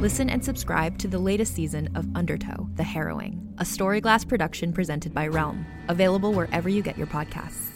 [0.00, 5.14] Listen and subscribe to the latest season of Undertow, The Harrowing, a Storyglass production presented
[5.14, 7.70] by Realm, available wherever you get your podcasts.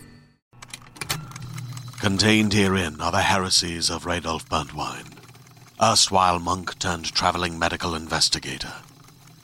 [2.01, 5.15] Contained herein are the heresies of Radolf Burntwine,
[5.81, 8.75] erstwhile monk turned traveling medical investigator.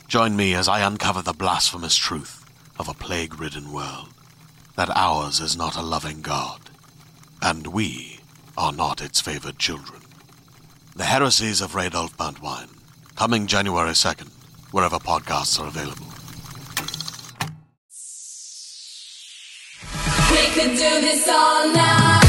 [0.08, 2.44] Join me as I uncover the blasphemous truth
[2.76, 4.08] of a plague ridden world
[4.74, 6.70] that ours is not a loving God,
[7.40, 8.18] and we
[8.58, 10.03] are not its favored children.
[10.96, 12.68] The Heresies of Radolf Burntwine,
[13.16, 14.28] coming January 2nd,
[14.70, 16.06] wherever podcasts are available.
[20.30, 22.20] We could do this all night.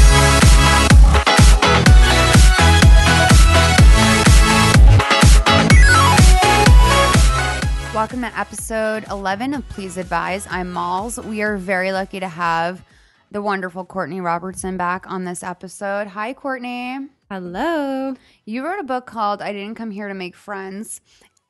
[7.94, 10.44] Welcome to episode 11 of Please Advise.
[10.50, 11.20] I'm Malls.
[11.20, 12.82] We are very lucky to have
[13.30, 16.08] the wonderful Courtney Robertson back on this episode.
[16.08, 16.98] Hi, Courtney.
[17.30, 18.14] Hello.
[18.44, 21.00] You wrote a book called I Didn't Come Here to Make Friends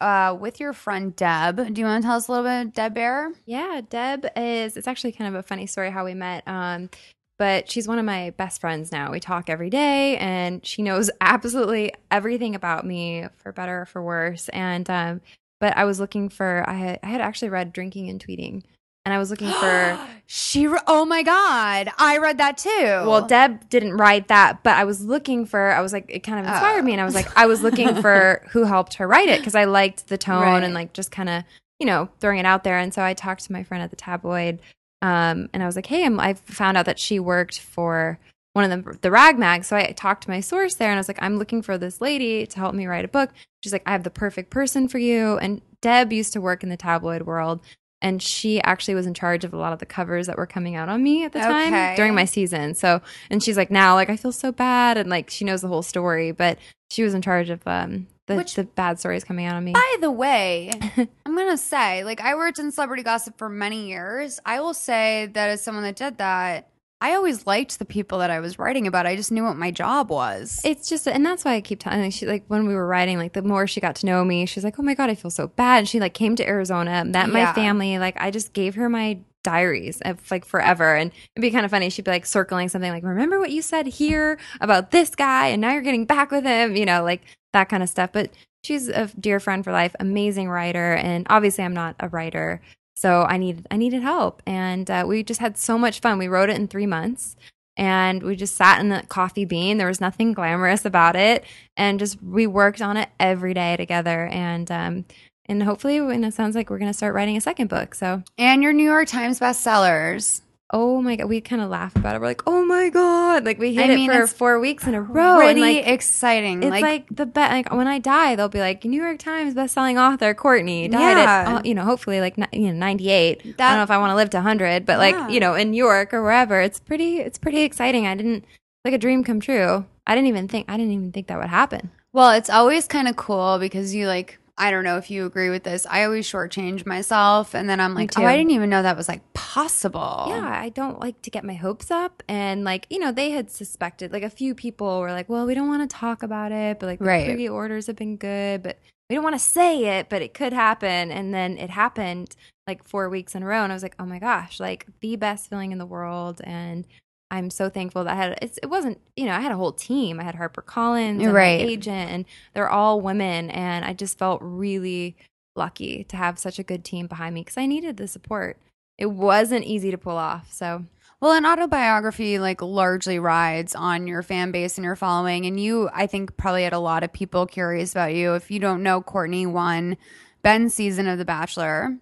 [0.00, 1.72] uh, with your friend Deb.
[1.72, 3.32] Do you want to tell us a little bit, about Deb Baer?
[3.44, 4.76] Yeah, Deb is.
[4.76, 6.46] It's actually kind of a funny story how we met.
[6.46, 6.90] Um,
[7.38, 9.10] but she's one of my best friends now.
[9.10, 14.02] We talk every day, and she knows absolutely everything about me, for better or for
[14.02, 14.48] worse.
[14.50, 15.20] And um,
[15.60, 16.64] but I was looking for.
[16.66, 18.62] I had I had actually read Drinking and Tweeting,
[19.06, 19.98] and I was looking for.
[20.28, 22.68] She, re- oh my God, I read that too.
[22.80, 25.70] Well, Deb didn't write that, but I was looking for.
[25.70, 27.94] I was like, it kind of inspired me, and I was like, I was looking
[28.02, 30.64] for who helped her write it because I liked the tone Right.
[30.64, 31.44] and like just kind of
[31.78, 32.76] you know throwing it out there.
[32.76, 34.58] And so I talked to my friend at the tabloid,
[35.00, 38.18] um, and I was like, hey, I'm, I found out that she worked for
[38.54, 39.68] one of the the rag mags.
[39.68, 42.00] So I talked to my source there, and I was like, I'm looking for this
[42.00, 43.30] lady to help me write a book.
[43.62, 45.38] She's like, I have the perfect person for you.
[45.38, 47.60] And Deb used to work in the tabloid world.
[48.02, 50.76] And she actually was in charge of a lot of the covers that were coming
[50.76, 51.96] out on me at the time Okay.
[51.96, 52.74] during my season.
[52.74, 54.98] So, and she's like, now, like, I feel so bad.
[54.98, 56.58] And like, she knows the whole story, but
[56.90, 59.72] she was in charge of um, the, Which- the bad stories coming out on me.
[59.72, 60.72] By the way,
[61.26, 64.40] I'm gonna say, like, I worked in celebrity gossip for many years.
[64.44, 66.68] I will say that as someone that did that,
[67.00, 69.06] I always liked the people that I was writing about.
[69.06, 70.62] I just knew what my job was.
[70.64, 72.10] It's just, and that's why I keep telling.
[72.10, 74.64] She like when we were writing, like the more she got to know me, she's
[74.64, 77.28] like, "Oh my god, I feel so bad." And she like came to Arizona, met
[77.28, 77.52] my Yeah.
[77.52, 77.98] family.
[77.98, 81.70] Like I just gave her my diaries of like forever, and it'd be kind of
[81.70, 81.90] funny.
[81.90, 85.60] She'd be like circling something, like, "Remember what you said here about this guy, and
[85.60, 87.20] now you're getting back with him," you know, like
[87.52, 88.10] that kind of stuff.
[88.12, 88.30] But
[88.64, 92.62] she's a dear friend for life, amazing writer, and obviously I'm not a writer.
[92.96, 96.18] So I needed I needed help, and uh, we just had so much fun.
[96.18, 97.36] We wrote it in three months,
[97.76, 99.76] and we just sat in the coffee bean.
[99.76, 101.44] There was nothing glamorous about it,
[101.76, 104.26] and just we worked on it every day together.
[104.26, 105.04] And um,
[105.44, 107.94] and hopefully, and it sounds like we're gonna start writing a second book.
[107.94, 110.40] So and your New York Times bestsellers.
[110.72, 112.20] Oh my god, we kind of laugh about it.
[112.20, 114.94] We're like, oh my god, like we hit I mean, it for four weeks in
[114.94, 115.86] a row, Pretty like.
[115.86, 116.62] exciting.
[116.62, 117.52] It's like, the best.
[117.52, 121.56] Like when I die, they'll be like New York Times best-selling author Courtney died Yeah.
[121.56, 123.40] uh, you know hopefully like you know ninety eight.
[123.44, 125.28] I don't know if I want to live to hundred, but like Yeah.
[125.28, 128.06] you know in New York or wherever, it's pretty it's pretty exciting.
[128.06, 128.44] I didn't
[128.84, 129.84] like a dream come true.
[130.06, 131.90] I didn't even think I didn't even think that would happen.
[132.12, 135.50] Well, it's always kind of cool because you like, I don't know if you agree
[135.50, 135.86] with this.
[135.88, 137.54] I always shortchange myself.
[137.54, 138.24] And then I'm like, oh.
[138.24, 140.26] I didn't even know that was like possible.
[140.28, 142.22] Yeah, I don't like to get my hopes up.
[142.28, 145.54] And like, you know, they had suspected, like a few people were like, well, we
[145.54, 147.34] don't want to talk about it, but like the Right.
[147.34, 148.78] pre orders have been good, but
[149.10, 151.10] we don't want to say it, but it could happen.
[151.12, 152.34] And then it happened
[152.66, 153.62] like four weeks in a row.
[153.62, 156.40] And I was like, oh my gosh, like the best feeling in the world.
[156.44, 156.86] And
[157.36, 159.72] I'm so thankful that I had it's, it wasn't you know I had a whole
[159.72, 161.60] team I had Harper Collins and Right.
[161.60, 162.24] my agent and
[162.54, 165.16] they're all women and I just felt really
[165.54, 168.58] lucky to have such a good team behind me because I needed the support
[168.98, 170.84] it wasn't easy to pull off so
[171.20, 175.46] Well, an autobiography like largely rides on your fan base and your following.
[175.46, 178.34] And you, I think, probably had a lot of people curious about you.
[178.34, 179.96] If you don't know, Courtney won
[180.42, 181.96] Ben's season of The Bachelor,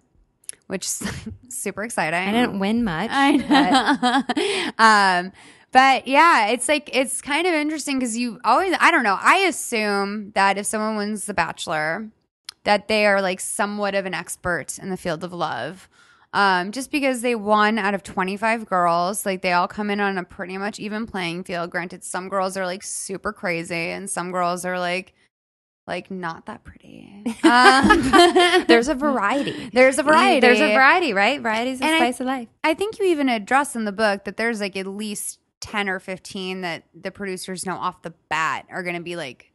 [0.67, 1.03] which is
[1.49, 2.19] super exciting.
[2.27, 5.31] I didn't win much I but- um,
[5.71, 9.17] but yeah, it's like it's kind of interesting because you always I don't know.
[9.19, 12.09] I assume that if someone wins The Bachelor,
[12.63, 15.89] that they are like somewhat of an expert in the field of love.
[16.33, 20.17] Um, just because they won out of 25 girls, like they all come in on
[20.17, 21.69] a pretty much even playing field.
[21.71, 25.13] Granted, some girls are like super crazy and some girls are like
[25.87, 27.01] like not that pretty.
[27.43, 28.11] Um,
[28.67, 29.69] There's a variety.
[29.73, 30.39] there's a variety.
[30.39, 31.41] There's a variety, right?
[31.41, 32.47] Variety's the And I- spice of life.
[32.63, 35.99] I think you even address in the book that there's like at least 10 or
[35.99, 39.51] 15 that the producers know off the bat are going to be like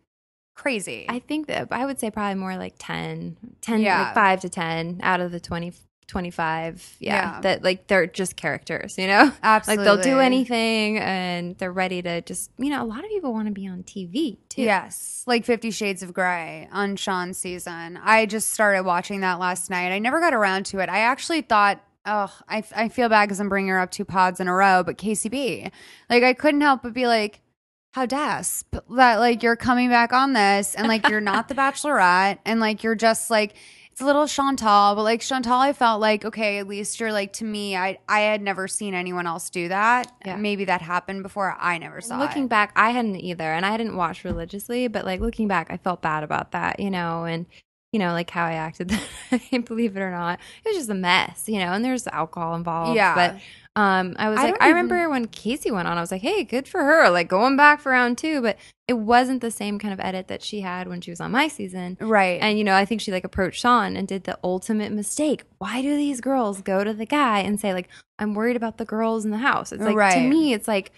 [0.55, 1.07] crazy.
[1.09, 4.03] I think that I would say probably more like 10, 10 Yeah.
[4.05, 5.73] like 5 to 10 out of the 20
[6.11, 6.97] 25.
[6.99, 7.41] Yeah, Yeah.
[7.41, 9.33] That like they're just characters, you know?
[9.43, 9.71] Absolutely.
[9.87, 13.33] Like they'll do anything and they're ready to just, you know, a lot of people
[13.33, 14.63] want to be on TV too.
[14.63, 17.99] Yes, like Fifty Shades of Grey on Sean's season.
[18.03, 19.93] I just started watching that last night.
[19.93, 20.89] I never got around to it.
[20.89, 24.41] I actually thought, oh, I, I feel bad because I'm bringing her up two pods
[24.41, 25.71] in a row, but KCB,
[26.09, 27.41] like I couldn't help but be like,
[27.93, 28.65] how desp
[28.97, 32.83] that like you're coming back on this and like you're not the Bachelorette and like
[32.83, 33.55] you're just like.
[34.01, 36.57] It's a little Chantal, but like Chantal, I felt like okay.
[36.57, 37.77] At least you're like to me.
[37.77, 40.11] I I had never seen anyone else do that.
[40.25, 40.37] Yeah.
[40.37, 41.55] Maybe that happened before.
[41.61, 42.21] I never saw it.
[42.21, 42.49] looking it.
[42.49, 44.89] back, I hadn't either, and I hadn't watched religiously.
[44.89, 47.45] But like looking back, I felt bad about that, you know, and
[47.93, 48.93] you know, like how I acted.
[49.33, 51.73] I can't believe it or not, it was just a mess, you know.
[51.73, 52.97] And there's alcohol involved.
[52.97, 53.15] Yeah.
[53.15, 53.41] but
[53.81, 56.23] um, I was I like, I even- remember when Kacie went on, I was like,
[56.23, 58.43] hey, good for her, like going back for round two.
[58.43, 58.57] But
[58.89, 61.47] it wasn't the same kind of edit that she had when she was on my
[61.47, 61.97] season.
[62.01, 62.41] right.
[62.43, 65.45] And you know, I think she like approached Sean and did the ultimate mistake.
[65.59, 67.89] Why do these girls go to the guy and say like,
[68.19, 69.71] "I'm worried about the girls in the house"?
[69.73, 70.91] It's like to me, it's like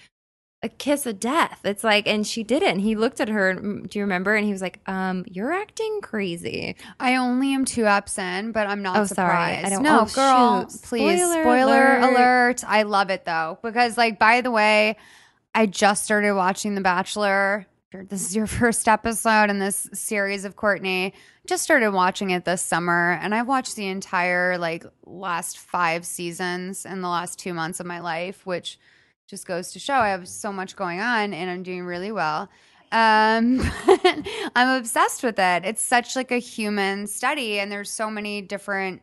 [0.62, 1.60] a kiss of death.
[1.64, 2.68] It's like, and she did it.
[2.70, 3.54] And he looked at her.
[3.56, 4.34] mm, Do you remember?
[4.34, 8.82] And he was like, "Um, you're acting crazy." I only am too absent, but I'm
[8.82, 9.34] not Oh, sorry.
[9.56, 10.82] I don't- no, oh, girl, shoot.
[10.82, 11.20] please.
[11.20, 12.14] Spoiler Spoiler, alert.
[12.14, 12.64] alert.
[12.66, 14.96] I love it though because, like, by the way,
[15.54, 17.66] I just started watching The Bachelor.
[17.92, 21.12] This is your first episode in this series of Courtney.
[21.46, 26.86] Just started watching it this summer, and I've watched the entire like last five seasons
[26.86, 28.78] in the last two months of my life, which
[29.32, 32.50] just goes to show I have so much going on, and I'm doing really well.
[32.92, 33.62] Um,
[34.54, 35.64] I'm obsessed with it.
[35.64, 39.00] It's such like a human study, and there's so many different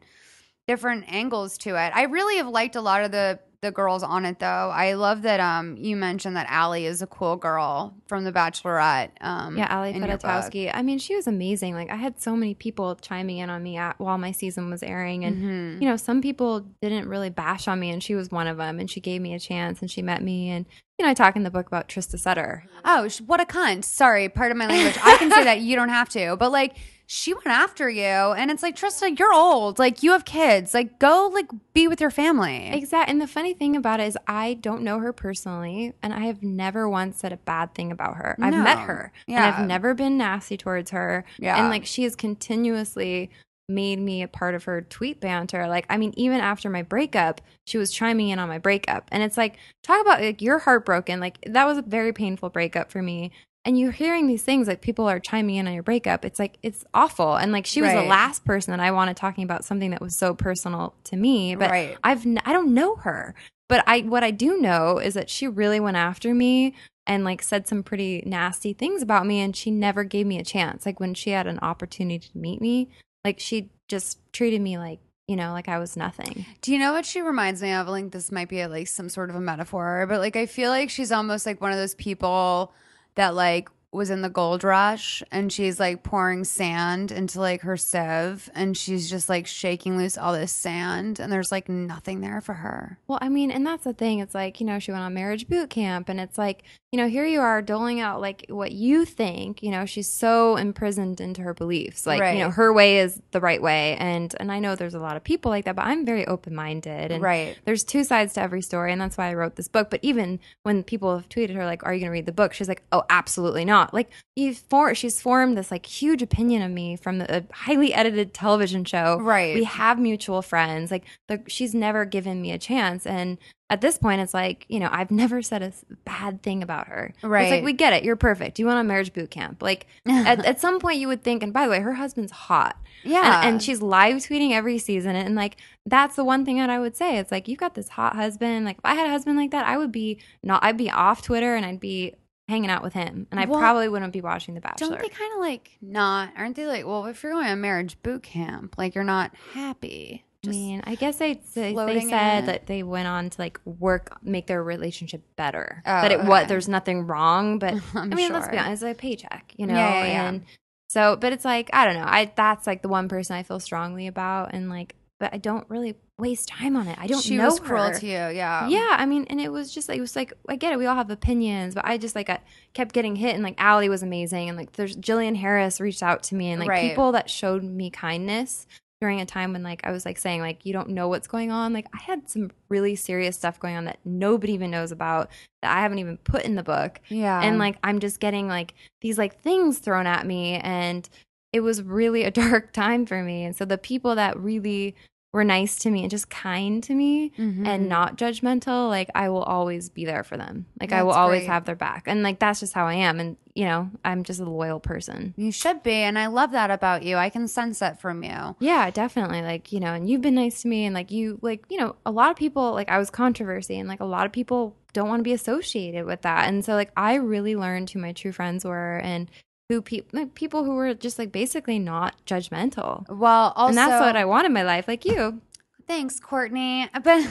[0.68, 1.92] different angles to it.
[1.96, 4.72] I really have liked a lot of the the girls on it though.
[4.74, 9.10] I love that um you mentioned that Ali is a cool girl from The Bachelorette.
[9.22, 10.22] Um Yeah, Ali in your book.
[10.22, 10.72] Fedotowsky.
[10.74, 11.74] I mean, she was amazing.
[11.76, 14.82] Like I had so many people chiming in on me at, while my season was
[14.82, 15.82] airing, and Mhm.
[15.82, 18.80] you know, some people didn't really bash on me, and she was one of them.
[18.80, 20.66] And she gave me a chance, and she met me, and
[20.98, 22.64] you know, I talk in the book about Trista Sutter.
[22.86, 23.84] Oh, what a cunt.
[23.86, 24.98] Sorry, part of my language.
[25.04, 26.36] I can say that you don't have to.
[26.38, 26.76] But like
[27.12, 29.80] she went after you and it's like Trista, you're old.
[29.80, 30.76] Like you have kids.
[30.76, 32.70] Like go like be with your family.
[32.72, 33.12] Exactly.
[33.12, 36.44] And the funny thing about it is, I don't know her personally, and I have
[36.44, 38.36] never once said a bad thing about her.
[38.40, 39.58] I've met her, and Yeah.
[39.58, 41.26] I've never been nasty towards her.
[41.40, 41.60] Yeah.
[41.60, 43.32] And like she has continuously
[43.68, 45.68] made me a part of her tweet banter.
[45.68, 49.08] Like, I mean, even after my breakup, she was chiming in on my breakup.
[49.12, 51.20] And it's like, talk about like you're heartbroken.
[51.20, 53.32] Like that was a very painful breakup for me.
[53.70, 56.26] And you're hearing these things like people are chiming in on your breakup.
[56.26, 57.36] It's like it's awful.
[57.36, 58.02] And like she was Right.
[58.02, 61.54] the last person that I wanted talking about something that was so personal to me.
[61.54, 61.96] But Right.
[62.04, 63.36] I've n- I don't know her.
[63.68, 66.74] But I what I do know is that she really went after me
[67.06, 70.44] and like said some pretty nasty things about me and she never gave me a
[70.44, 70.84] chance.
[70.88, 72.90] Like when she had an opportunity to meet me,
[73.24, 76.44] like she just treated me like, you know, like I was nothing.
[76.64, 77.88] Do you know what she reminds me of?
[77.88, 80.90] Like this might be like some sort of a metaphor, but like I feel like
[80.90, 82.74] she's almost like one of those people
[83.20, 87.76] that like was in the gold rush and she's like pouring sand into like her
[87.76, 92.40] sieve and she's just like shaking loose all this sand and there's like nothing there
[92.40, 93.00] for her.
[93.08, 94.20] Well, I mean, and that's the thing.
[94.20, 97.08] It's like, you know, she went on marriage boot camp and it's like, you know,
[97.08, 101.42] here you are doling out like what you think, you know, she's so imprisoned into
[101.42, 102.06] her beliefs.
[102.06, 103.96] Like, you know, her way is the right way.
[103.98, 106.54] And and I know there's a lot of people like that, but I'm very open
[106.56, 107.12] minded.
[107.12, 107.58] And Right.
[107.66, 109.90] there's two sides to every story, and that's why I wrote this book.
[109.90, 112.54] But even when people have tweeted her, like, "Are you going to read the book?"
[112.54, 116.72] She's like, "Oh, absolutely not." Like, you've for she's formed this like huge opinion of
[116.72, 119.20] me from the a highly edited television show.
[119.20, 119.56] Right.
[119.56, 120.92] We have mutual friends.
[120.92, 123.38] Like, the, she's never given me a chance, and
[123.72, 125.72] at this point, it's like you know, I've never said a
[126.06, 127.14] bad thing about her.
[127.22, 127.44] Right.
[127.44, 128.04] It's like we get it.
[128.04, 128.60] You're perfect.
[128.60, 129.62] You went on marriage boot camp.
[129.62, 131.44] Like, at, at some point, you would think.
[131.44, 132.78] And by the way, her husband's hot.
[133.04, 133.42] Yeah.
[133.42, 135.16] And, and she's live tweeting every season.
[135.16, 137.18] And like, that's the one thing that I would say.
[137.18, 138.66] It's like, you've got this hot husband.
[138.66, 141.22] Like, if I had a husband like that, I would be not, I'd be off
[141.22, 142.16] Twitter and I'd be
[142.50, 143.28] hanging out with him.
[143.32, 144.90] And I Well, probably wouldn't be watching The Bachelor.
[144.90, 146.32] Don't they kind of like not?
[146.36, 150.26] Aren't they like, well, if you're going on marriage boot camp, like you're not happy.
[150.46, 152.46] I mean, I guess they they, they said in.
[152.46, 155.84] that they went on to like work, make their relationship better.
[155.86, 158.92] Oh, that it what there's nothing wrong, but I'm I mean, let's be honest, it's
[158.92, 159.76] a paycheck, you know.
[159.76, 160.40] Yeah, yeah, yeah.
[160.88, 162.08] So, but it's like I don't know.
[162.08, 165.70] I that's like the one person I feel strongly about, and like but I don't
[165.70, 166.98] really waste time on it.
[167.00, 167.22] I don't know.
[167.22, 168.12] she know was cruel to you.
[168.14, 168.68] Yeah.
[168.68, 170.80] Yeah, I mean, and it was just like it was like I get it.
[170.80, 172.40] We all have opinions, but I just like I
[172.74, 176.24] kept getting hit, and like Ali was amazing, and like there's Jillian Harris reached out
[176.24, 176.90] to me, and like Right.
[176.90, 178.66] people that showed me kindness
[179.02, 181.52] during a time when like I was like saying like you don't know what's going
[181.52, 181.72] on.
[181.74, 185.30] Like I had some really serious stuff going on that nobody even knows about
[185.62, 187.42] that I haven't even put in the book, Yeah.
[187.42, 191.08] and like I'm just getting like these like things thrown at me, and
[191.54, 193.44] it was really a dark time for me.
[193.44, 194.96] And so the people that really
[195.32, 197.68] were nice to me and just kind to me Mhm.
[197.68, 200.66] and not judgmental, like I will always be there for them.
[200.82, 201.50] Like I will That's always great.
[201.50, 202.06] have their back.
[202.08, 203.20] And like that's just how I am.
[203.20, 205.34] And you know, I'm just a loyal person.
[205.38, 207.18] You should be, and I love that about you.
[207.18, 208.56] I can sense it from you.
[208.60, 209.42] Yeah, definitely.
[209.44, 211.96] Like, you know, and you've been nice to me and like you like, you know,
[212.08, 215.10] a lot of people like I was controversy and like a lot of people don't
[215.10, 216.48] want to be associated with that.
[216.48, 219.30] And so like I really learned who my true friends were and
[219.70, 223.08] who people like, people who were just like basically not judgmental.
[223.08, 225.42] Well, also, and that's what I want in my life, like you.
[225.88, 226.90] Thanks, Courtney.
[227.04, 227.28] But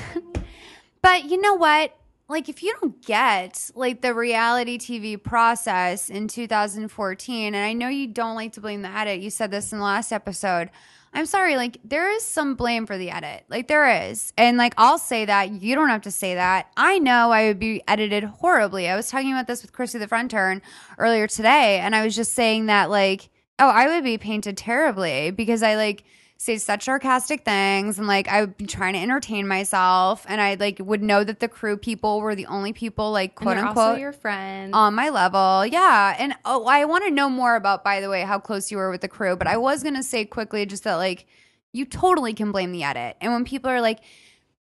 [1.03, 1.95] but you know what?
[2.29, 7.89] Like if you don't get like the reality TV process in 2014, and I know
[7.89, 9.21] you don't like to blame the edit.
[9.21, 10.71] You said this in the last episode.
[11.19, 13.43] I'm sorry, like there is some blame for the edit.
[13.49, 14.33] Like there is.
[14.39, 15.51] And like I'll say that.
[15.51, 16.69] You don't have to say that.
[16.77, 18.89] I know I would be edited horribly.
[18.89, 20.63] I was talking about this with Chrissy the Front Turn
[20.97, 25.33] earlier today, and I was just saying that like, oh, I would be painted terribly
[25.33, 26.05] because I like
[26.41, 30.55] say such sarcastic things and like I would be trying to entertain myself and I
[30.55, 34.13] like would know that the crew people were the only people like quote unquote your
[34.13, 34.73] friends.
[34.73, 35.67] on my level.
[35.67, 36.15] Yeah.
[36.17, 38.89] And oh, I want to know more about, by the way, how close you were
[38.91, 39.35] with the crew.
[39.35, 41.27] But I was going to say quickly just that, like,
[41.73, 43.17] you totally can blame the edit.
[43.21, 43.99] And when people are like,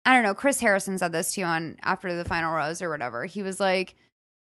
[0.05, 2.89] I don't know, Chris Harrison said this to you on after the final rose or
[2.89, 3.25] whatever.
[3.25, 3.95] He was like,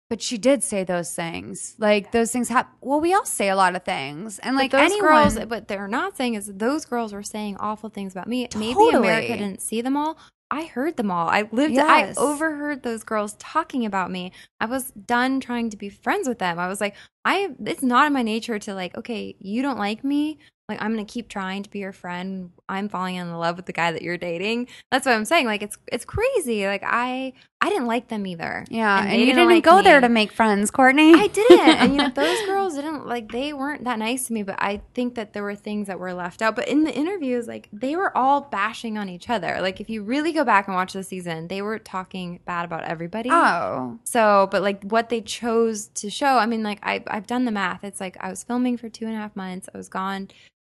[0.09, 1.75] but she did say those things.
[1.77, 2.73] Like, those things happen.
[2.81, 4.39] Well, we all say a lot of things.
[4.39, 5.09] And like, but those anyone.
[5.09, 8.47] girls, but they're not saying is those girls were saying awful things about me.
[8.55, 9.07] Maybe Totally.
[9.07, 10.17] America didn't see them all.
[10.51, 11.29] I heard them all.
[11.29, 11.75] I lived.
[11.75, 12.17] Yes.
[12.17, 14.31] I overheard those girls talking about me.
[14.59, 16.57] I was done trying to be friends with them.
[16.57, 17.49] I was like, I.
[17.63, 18.97] It's not in my nature to like.
[18.97, 20.39] Okay, you don't like me.
[20.67, 22.49] Like I'm gonna keep trying to be your friend.
[22.69, 24.67] I'm falling in love with the guy that you're dating.
[24.91, 25.45] That's what I'm saying.
[25.47, 26.65] Like it's it's crazy.
[26.67, 28.65] Like I I didn't like them either.
[28.69, 29.01] yeah.
[29.01, 31.13] And, they you didn't didn't like go there to make friends, Courtney.
[31.13, 31.59] I didn't.
[31.59, 34.81] And you know, those girls didn't like they weren't that nice to me, but I
[34.93, 36.55] think that there were things that were left out.
[36.55, 39.57] But in the interviews, like they were all bashing on each other.
[39.61, 42.85] Like if you really go back and watch the season, they were talking bad about
[42.85, 43.29] everybody.
[43.31, 43.99] oh.
[44.05, 47.51] So, but like what they chose to show, I mean, like I, I've done the
[47.51, 47.83] math.
[47.83, 49.67] It's like I was filming for two and a half months.
[49.73, 50.29] I was gone.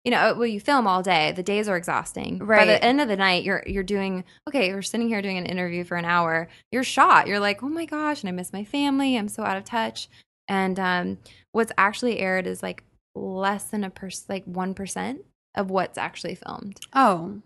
[0.05, 1.31] You know, well, you film all day.
[1.31, 2.37] The days are exhausting.
[2.37, 2.59] Right.
[2.59, 4.71] By the end of the night, you're you're doing okay.
[4.71, 6.47] We're sitting here doing an interview for an hour.
[6.71, 7.27] You're shot.
[7.27, 9.17] You're like, oh my gosh, and I miss my family.
[9.17, 10.07] I'm so out of touch.
[10.47, 11.17] And um,
[11.53, 12.83] what's actually aired is like
[13.15, 16.79] less than a percent, like one percent of what's actually filmed.
[16.93, 17.41] Oh.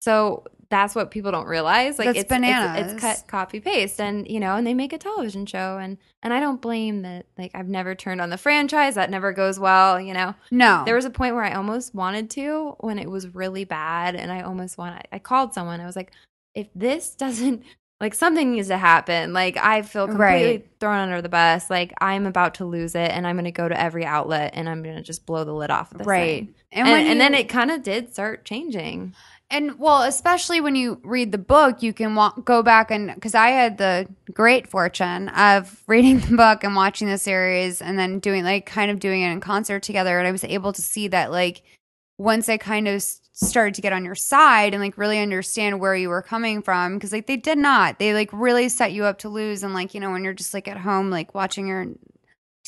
[0.00, 1.98] So that's what people don't realize.
[1.98, 2.92] Like That's it's, it's bananas.
[2.92, 6.32] it's cut copy paste, and you know, and they make a television show, and and
[6.34, 7.26] I don't blame that.
[7.38, 8.94] Like I've never turned on the franchise.
[8.96, 10.00] That never goes well.
[10.00, 10.82] You know, No.
[10.84, 14.30] there was a point where I almost wanted to when it was really bad, and
[14.30, 15.06] I almost want.
[15.10, 15.80] I called someone.
[15.80, 16.12] I was like,
[16.54, 17.62] if this doesn't.
[18.00, 19.32] Like something needs to happen.
[19.32, 20.68] Like I feel completely Right.
[20.78, 21.68] thrown under the bus.
[21.68, 24.68] Like I'm about to lose it, and I'm going to go to every outlet, and
[24.68, 26.46] I'm going to just blow the lid off of this Right.
[26.70, 29.16] And And, and then it kind of did start changing.
[29.50, 33.34] And well, especially when you read the book, you can wa- go back and because
[33.34, 38.18] I had the great fortune of reading the book and watching the series and then
[38.18, 40.18] doing like kind of doing it in concert together.
[40.18, 41.62] And I was able to see that like
[42.18, 43.02] once I kind of
[43.32, 46.94] started to get on your side and like really understand where you were coming from
[46.94, 49.94] because like they did not they like really set you up to lose and like
[49.94, 51.86] you know when you're just like at home like watching your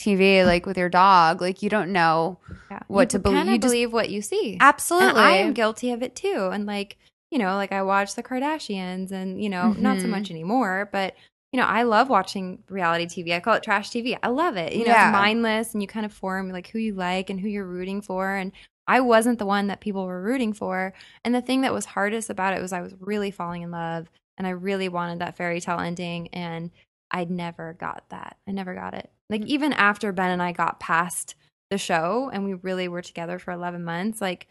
[0.00, 2.38] TV like with your dog like you don't know
[2.70, 2.80] Yeah.
[2.88, 3.46] what you to believe.
[3.46, 4.56] You just- believe what you see.
[4.60, 6.50] absolutely And I am guilty of it too.
[6.52, 6.96] And like,
[7.30, 10.10] you know, like I watch the Kardashians and, you know, not so Mhm.
[10.10, 11.14] much anymore, but
[11.52, 13.34] you know, I love watching reality TV.
[13.34, 14.16] I call it trash TV.
[14.22, 14.72] I love it.
[14.72, 15.08] You know, Yeah.
[15.08, 18.00] it's mindless and you kind of form like who you like and who you're rooting
[18.02, 18.34] for.
[18.36, 18.52] And
[18.86, 20.92] I wasn't the one that people were rooting for.
[21.24, 24.08] And the thing that was hardest about it was I was really falling in love
[24.38, 26.28] and I really wanted that fairy tale ending.
[26.28, 26.70] And
[27.10, 28.36] I never got that.
[28.46, 29.10] I never got it.
[29.30, 31.34] Like even after Ben and I got past
[31.70, 34.48] the show and we really were together for 11 months, like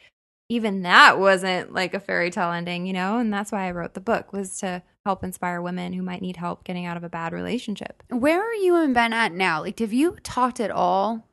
[0.47, 3.19] even that wasn't like a fairy tale ending, you know?
[3.19, 6.37] And that's why I wrote the book was to help inspire women who might need
[6.37, 8.01] help getting out of a bad relationship.
[8.09, 9.61] Where are you and Ben at now?
[9.61, 11.27] Like, have you talked at all?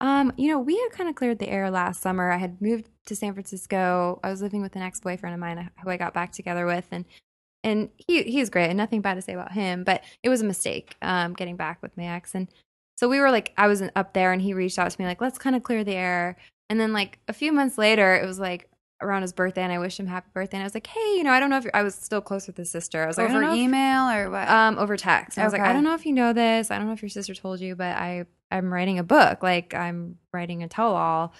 [0.00, 2.30] Um, you know, we had kind of cleared the air last summer.
[2.30, 4.20] I had moved to San Francisco.
[4.22, 7.04] I was living with an ex-boyfriend of mine who I got back together with and
[7.64, 10.44] and he he's great and nothing bad to say about him, but it was a
[10.44, 12.46] mistake um getting back with my ex and
[12.98, 15.20] so we were like I was up there and he reached out to me like
[15.20, 16.36] let's kind of clear the air.
[16.68, 18.68] And then like a few months later it was like
[19.00, 20.56] around his birthday and I wished him happy birthday.
[20.56, 22.48] And I was like, hey, you know, I don't know if I was still close
[22.48, 23.04] with his sister.
[23.04, 24.48] I was like, Over don't if- email or what?
[24.48, 25.38] um, over text.
[25.38, 26.72] And I was like, I don't know if you know this.
[26.72, 29.44] I don't know if your sister told you, but I I'm writing a book.
[29.44, 31.34] Like I'm writing a tell all.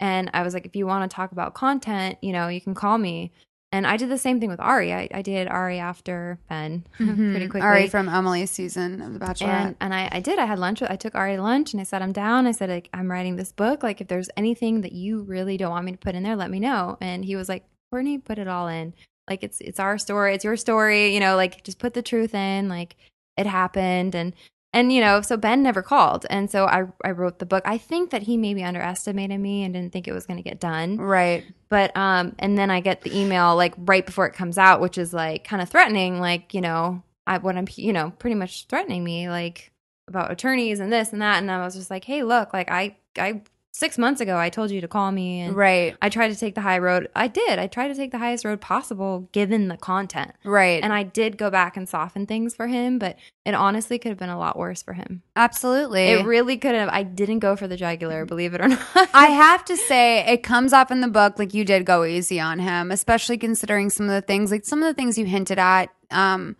[0.00, 2.74] And I was like, if you want to talk about content, you know, you can
[2.74, 3.30] call me.
[3.74, 4.92] And I did the same thing with Arie.
[4.92, 7.48] I, I did Arie after Ben pretty mm-hmm.
[7.48, 7.60] quickly.
[7.60, 9.48] Arie from Emily's season of The Bachelor.
[9.48, 10.38] and and I, I did.
[10.38, 10.80] I had lunch.
[10.80, 12.46] with I took Arie to lunch and I sat him down.
[12.46, 13.82] I said, like, I'm writing this book.
[13.82, 16.52] Like, if there's anything that you really don't want me to put in there, let
[16.52, 16.96] me know.
[17.00, 18.94] And he was like, Courtney, put it all in.
[19.28, 20.36] Like, it's it's our story.
[20.36, 21.12] It's your story.
[21.12, 22.68] You know, like just put the truth in.
[22.68, 22.94] Like,
[23.36, 24.14] it happened.
[24.14, 24.36] And
[24.74, 26.26] and you know, so Ben never called.
[26.28, 27.62] And so I I wrote the book.
[27.64, 30.60] I think that he maybe underestimated me and didn't think it was going to get
[30.60, 31.44] done right.
[31.68, 34.98] but um and then i get the email like right before it comes out which
[34.98, 38.66] is like kind of threatening like you know i what i'm you know pretty much
[38.66, 39.70] threatening me like
[40.08, 42.96] about attorneys and this and that and i was just like hey look like i
[43.18, 43.40] i
[43.76, 45.96] six months ago i told you to call me and Right.
[46.00, 48.44] i tried to take the high road i did i tried to take the highest
[48.44, 50.80] road possible given the content Right.
[50.82, 54.18] and i did go back and soften things for him but it honestly could have
[54.18, 56.04] been a lot worse for him Absolutely.
[56.06, 58.80] it really could have i didn't go for the jugular believe it or not
[59.12, 62.38] I have to say, it comes off in the book like you did go easy
[62.40, 65.58] on him, especially considering some of the things, like some of the things you hinted
[65.58, 65.88] at.
[66.10, 66.56] Um,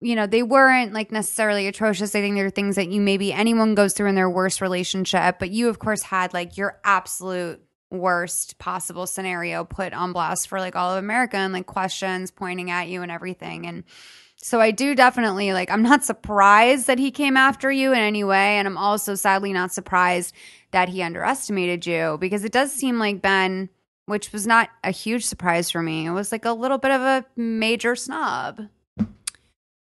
[0.00, 2.14] you know, they weren't like necessarily atrocious.
[2.14, 5.38] I think there are things that you maybe anyone goes through in their worst relationship,
[5.38, 7.60] but you, of course, had like your absolute
[7.90, 12.70] worst possible scenario put on blast for like all of America and like questions pointing
[12.70, 13.66] at you and everything.
[13.66, 13.84] And
[14.36, 18.24] so I do definitely like I'm not surprised that he came after you in any
[18.24, 20.34] way and I'm also sadly not surprised
[20.72, 23.70] that he underestimated you because it does seem like Ben
[24.06, 26.06] which was not a huge surprise for me.
[26.06, 28.60] It was like a little bit of a major snob.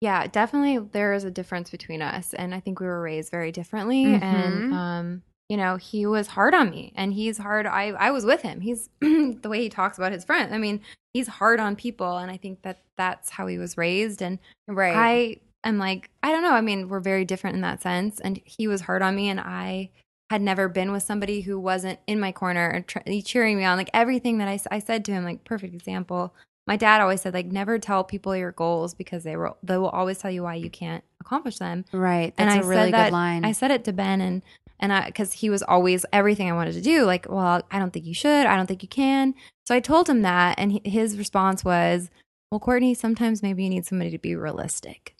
[0.00, 3.52] Yeah, definitely there is a difference between us and I think we were raised very
[3.52, 4.22] differently Mhm.
[4.22, 8.24] and um you know, he was hard on me and he's hard I I was
[8.24, 8.60] with him.
[8.60, 10.54] He's the way he talks about his friend.
[10.54, 10.80] I mean,
[11.12, 14.38] he's hard on people and I think that that's how he was raised and
[14.68, 14.96] Right.
[14.96, 15.36] I
[15.68, 18.68] am like I don't know, I mean, we're very different in that sense and he
[18.68, 19.90] was hard on me and I
[20.30, 23.76] had never been with somebody who wasn't in my corner and tr- cheering me on
[23.76, 26.32] like everything that I, I said to him like perfect example
[26.70, 29.88] my dad always said like never tell people your goals because they will they will
[29.88, 32.32] always tell you why you can't accomplish them right.
[32.38, 33.44] and That's I a really said that, good line.
[33.44, 34.40] I said it to Ben and
[34.78, 37.06] and I because he was always everything I wanted to do.
[37.06, 38.46] Like, well, I don't think you should.
[38.46, 39.34] I don't think you can.
[39.66, 42.08] So I told him that, and he, his response was,
[42.52, 45.16] "Well, Courtney, sometimes maybe you need somebody to be realistic."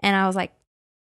[0.00, 0.52] And I was like,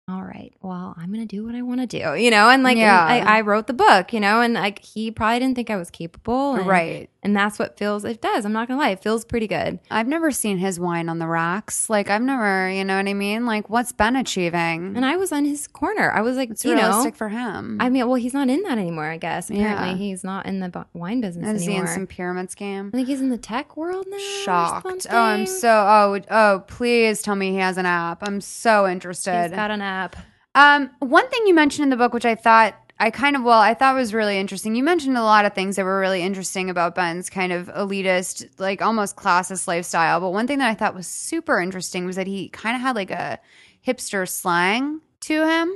[0.07, 2.49] "All right, well, I'm gonna do what I want to do," you know.
[2.49, 3.03] And like, and Yeah.
[3.05, 5.89] I, I wrote the book, you know, and like he probably didn't think I was
[5.89, 7.09] capable, and, right.
[7.23, 8.05] And that's what feels.
[8.05, 8.45] It does.
[8.45, 8.89] I'm not gonna lie.
[8.89, 9.79] It feels pretty good.
[9.89, 11.89] I've never seen his wine on the rocks.
[11.89, 13.47] Like I've never, you know what I mean?
[13.47, 14.95] Like what's Ben achieving?
[14.95, 16.11] And I was on his corner.
[16.11, 17.77] I was like, it's you know, realistic for him.
[17.81, 19.05] I mean, well, he's not in that anymore.
[19.05, 19.95] I guess apparently Yeah.
[19.95, 21.87] he's not in the wine business Is he anymore.
[21.87, 22.89] in some pyramid scam?
[22.89, 24.17] I think he's in the tech world now.
[24.43, 25.07] Shocked.
[25.09, 28.19] Oh, I'm so oh oh please tell me he has an app.
[28.21, 29.41] I'm so interested.
[29.45, 29.94] He's got an app.
[30.55, 33.59] Um, one thing you mentioned in the book, which I thought I kind of well,
[33.59, 34.73] I thought was really interesting.
[34.75, 38.57] You mentioned a lot of things that were really interesting about Ben's kind of elitist,
[38.57, 40.21] like almost classist lifestyle.
[40.21, 42.95] But one thing that I thought was super interesting was that he kind of had
[42.95, 43.39] like a
[43.85, 45.73] hipster slang to him.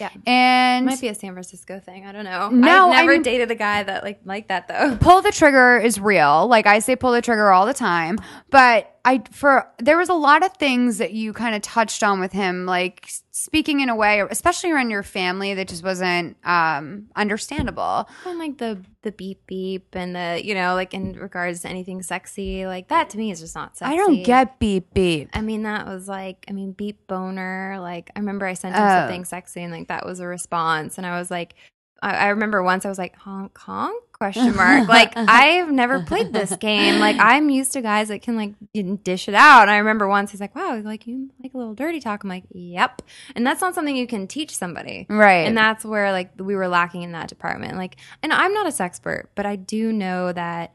[0.00, 0.10] Yeah.
[0.26, 2.04] And Might be a San Francisco thing.
[2.04, 2.48] I don't know.
[2.48, 4.96] No, I've never I mean- dated a guy that like like that though.
[5.00, 6.48] pull the trigger is real.
[6.48, 8.18] Like I say pull the trigger all the time.
[8.50, 12.18] But I for there was a lot of things that you kind of touched on
[12.18, 17.06] with him, like speaking in a way, especially around your family, that just wasn't um
[17.14, 18.08] understandable.
[18.24, 22.02] And like the the beep beep and the you know like in regards to anything
[22.02, 23.92] sexy like that to me is just not sexy.
[23.94, 25.28] I don't get beep beep.
[25.32, 28.82] I mean that was like I mean beep boner like I remember I sent him
[28.82, 28.88] Oh.
[28.88, 31.54] something sexy and like that was a response and I was like
[32.02, 34.88] I, I remember once I was like honk honk question mark.
[34.96, 37.00] Like I've never played this game.
[37.00, 38.54] Like I'm used to guys that can like
[39.02, 39.62] dish it out.
[39.62, 42.22] And I remember once he's like wow like you like a little dirty talk.
[42.24, 43.02] I'm like yep.
[43.34, 45.06] And that's not something you can teach somebody.
[45.08, 45.46] Right.
[45.46, 47.76] and that's where like we were lacking in that department.
[47.76, 50.74] Like and I'm not a sexpert but I do know that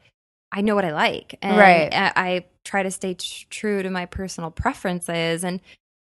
[0.52, 1.38] I know what I like.
[1.40, 1.92] And Right.
[1.92, 5.44] I, I try to stay tr- true to my personal preferences.
[5.44, 5.60] And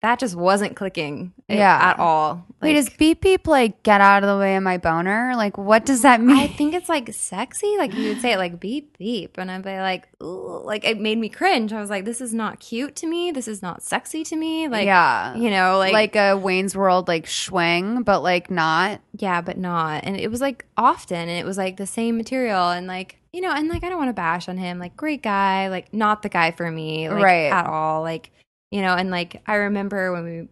[0.07, 1.77] that just wasn't clicking Yeah.
[1.81, 4.77] at all Wait, Like, does beep beep like get out of the way of my
[4.77, 5.33] boner?
[5.35, 6.37] Like what does that mean?
[6.37, 7.75] I think it's like sexy.
[7.77, 10.99] Like you would say it like beep beep, and I'd be like, ooh, like it
[10.99, 11.71] made me cringe.
[11.71, 13.29] I was like, this is not cute to me.
[13.31, 14.67] This is not sexy to me.
[14.69, 15.35] Like, yeah.
[15.35, 19.01] you know, like, like a Wayne's World like swing, but like not.
[19.19, 20.03] yeah, but not.
[20.03, 23.41] And it was like often, and it was like the same material, and like you
[23.41, 24.79] know, and like I don't want to bash on him.
[24.79, 27.51] Like great guy, like not the guy for me, like, Right.
[27.51, 28.01] at all.
[28.01, 28.31] Like
[28.71, 30.47] you know, and like I remember when we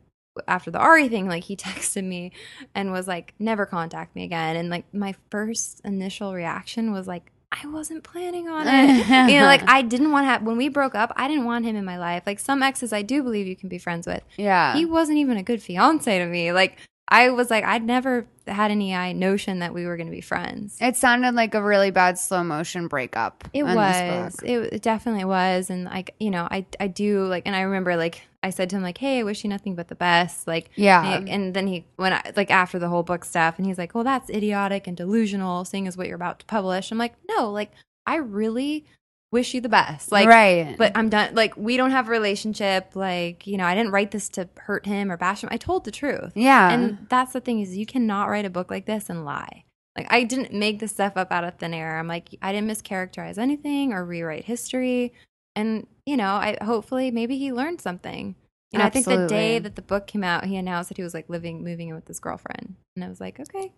[0.48, 2.32] after the Arie thing, like he texted me
[2.74, 4.56] and was like, never contact me again.
[4.56, 9.08] And like my first initial reaction was like, I wasn't planning on it.
[9.32, 11.66] you know, like I didn't want to have when we broke up, I didn't want
[11.66, 12.24] him in my life.
[12.26, 14.24] Like some exes I do believe you can be friends with.
[14.38, 14.76] Yeah.
[14.76, 16.52] He wasn't even a good fiance to me.
[16.52, 20.22] Like I was like I'd never had any notion that we were going to be
[20.22, 20.78] friends.
[20.80, 23.48] it sounded like a really bad slow motion breakup.
[23.54, 24.40] It was.
[24.44, 25.70] It, it definitely was.
[25.70, 28.76] And like, you know, I I do like and I remember like I said to
[28.76, 31.04] him like, "Hey, I wish you nothing but the best." Like, Yeah.
[31.04, 33.96] And, and then he when I like after the whole book stuff and he's like,
[33.96, 37.52] "Well, that's idiotic and delusional seeing as what you're about to publish." I'm like, "No,
[37.52, 37.72] like
[38.06, 38.86] I really
[39.32, 40.76] wish you the best." Like right.
[40.78, 41.36] but I'm done.
[41.36, 42.96] Like, we don't have a relationship.
[42.96, 45.50] Like, you know, I didn't write this to hurt him or bash him.
[45.52, 46.34] I told the truth.
[46.36, 46.72] yeah.
[46.72, 49.66] And that's the thing is you cannot write a book like this and lie.
[49.98, 51.98] Like I didn't make this stuff up out of thin air.
[51.98, 55.14] I'm like I didn't mischaracterize anything or rewrite history.
[55.56, 58.36] And you know, I hopefully maybe he learned something.
[58.72, 61.04] You know, I think the day that the book came out, he announced that he
[61.04, 63.72] was like living, moving in with his girlfriend, and I was like, okay,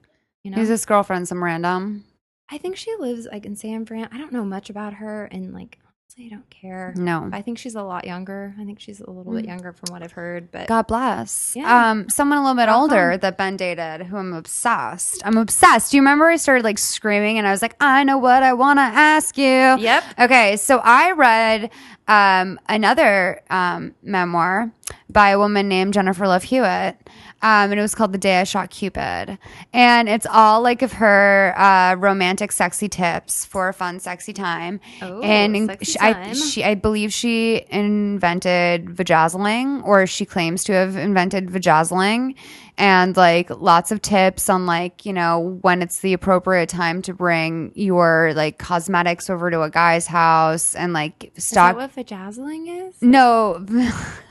[0.44, 1.28] you know, Who's this girlfriend?
[1.28, 2.04] Some random?
[2.50, 4.10] I think she lives like in San Fran.
[4.12, 5.80] I don't know much about her, and like
[6.18, 6.94] honestly, I don't care.
[6.96, 7.30] No.
[7.32, 8.56] I think she's a lot younger.
[8.60, 11.54] I think she's a little bit younger from what I've heard, but God bless.
[11.56, 11.92] Yeah.
[11.92, 15.22] Um, someone a little bit How older that Ben dated, who I'm obsessed.
[15.26, 15.92] I'm obsessed.
[15.92, 18.54] Do you remember I started like screaming and I was like, I know what I
[18.54, 19.46] want to ask you.
[19.46, 20.04] Yep.
[20.20, 21.72] Okay, so I read
[22.08, 24.72] um, another um, memoir
[25.10, 26.96] by a woman named Jennifer Love Hewitt.
[27.42, 29.38] Um, and it was called The Day I Shot Cupid.
[29.72, 34.80] And it's all like of her uh, romantic, sexy tips for a fun, sexy time.
[35.02, 40.74] Oh, and sexy she, I, she, I believe she invented vajazzling, or she claims to
[40.74, 42.36] have invented vajazzling,
[42.78, 47.14] and like lots of tips on like you know when it's the appropriate time to
[47.14, 51.76] bring your like cosmetics over to a guy's house and like is stock.
[51.76, 53.02] that what vajazzling is?
[53.02, 53.66] no,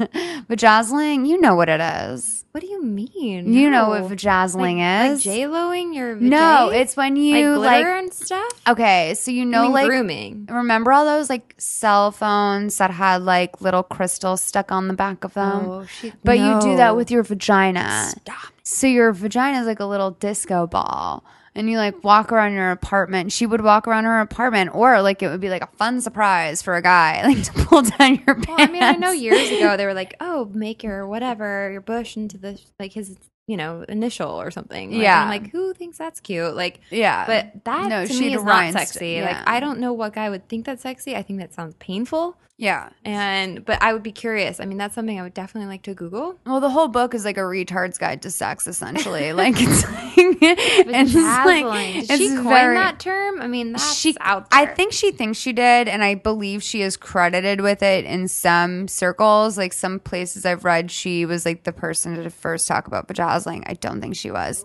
[0.48, 1.26] vajazzling.
[1.26, 2.44] You know what it is.
[2.52, 3.52] What do you mean?
[3.52, 5.26] You know what vajazzling like, is.
[5.26, 6.30] Like J Loing your vagina.
[6.30, 7.82] no, it's when like you like.
[7.82, 8.48] glitter and stuff.
[8.66, 10.46] okay, so you I know mean, like grooming.
[10.50, 15.22] Remember all those like cell phones that had like little crystals stuck on the back
[15.24, 15.66] of them?
[15.66, 18.06] Oh, she- but you do that with your vagina.
[18.08, 18.35] Stop.
[18.68, 21.24] So your vagina is like a little disco ball.
[21.54, 23.32] And you like walk around your apartment.
[23.32, 26.60] She would walk around her apartment, or like it would be like a fun surprise
[26.60, 28.48] for a guy, like to pull down your pants.
[28.48, 31.80] Well, I mean, I know years ago they were like, "Oh, make your whatever your
[31.80, 35.22] bush into the like his you know initial or something." Like, Yeah.
[35.22, 36.54] I'm like, who thinks that's cute?
[36.54, 39.12] Like, Yeah, but that No, to me is not sexy.
[39.12, 39.38] yeah.
[39.38, 41.16] Like, I don't know what guy would think that's sexy.
[41.16, 42.36] I think that sounds painful.
[42.58, 42.88] Yeah.
[43.04, 44.60] And but I would be curious.
[44.60, 46.38] I mean, that's something I would definitely like to Google.
[46.46, 49.32] Well, the whole book is like a retard's guide to sex, essentially.
[49.34, 53.42] like it's like it's like Did it's she coin very- that term?
[53.42, 54.60] I mean, that's she out there.
[54.60, 58.26] I think she thinks she did, and I believe she is credited with it in
[58.26, 59.58] some circles.
[59.58, 63.64] Like some places I've read, she was like the person to first talk about vajazzling.
[63.66, 64.64] I don't think she was.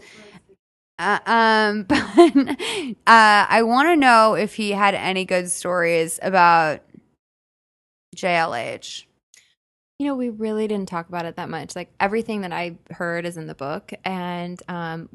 [0.98, 6.82] Uh, um, but uh, I want to know if he had any good stories about
[8.16, 9.06] JLH.
[10.00, 11.76] you know, we really didn't talk about it that much.
[11.76, 15.10] Like everything that I heard is in the book, and um,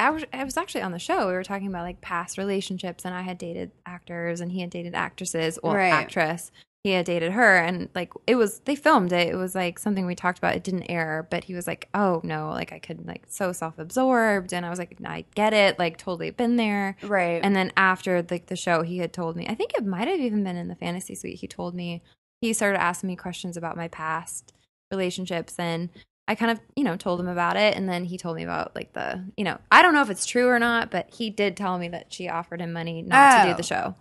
[0.00, 1.28] I was, I was actually on the show.
[1.28, 4.70] We were talking about like past relationships, and I had dated actors, and he had
[4.70, 5.92] dated actresses, or Right.
[5.92, 6.50] actress.
[6.82, 9.28] He had dated her, and like it was, they filmed it.
[9.28, 10.56] It was like something we talked about.
[10.56, 13.78] It didn't air, but he was like, "Oh no, like I could like so self
[13.78, 17.40] absorbed," and I was like, "I get it, like totally been there." Right.
[17.40, 19.46] And then after like the show, he had told me.
[19.48, 21.38] I think it might have even been in the fantasy suite.
[21.38, 22.02] He told me
[22.42, 24.52] he started asking me questions about my past
[24.90, 25.88] relationships, and
[26.28, 27.74] I kind of you know told him about it.
[27.76, 30.26] And then he told me about like the you know I don't know if it's
[30.26, 33.48] true or not, but he did tell me that she offered him money not to
[33.48, 33.56] do Oh.
[33.56, 33.94] the show.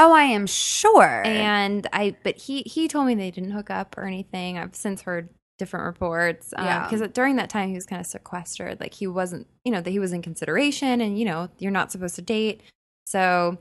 [0.00, 1.22] oh, I am sure.
[1.26, 4.56] And I, but he he told me they didn't hook up or anything.
[4.56, 6.54] I've since heard different reports.
[6.56, 6.88] Um, yeah.
[6.88, 8.78] Because during that time he was kind of sequestered.
[8.80, 11.90] Like he wasn't, you know, that he was in consideration, and you know, you're not
[11.90, 12.62] supposed to date.
[13.08, 13.58] So,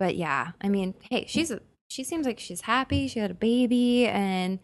[0.00, 3.08] but yeah, I mean, hey, she's a she seems like she's happy.
[3.08, 4.58] She had a baby, and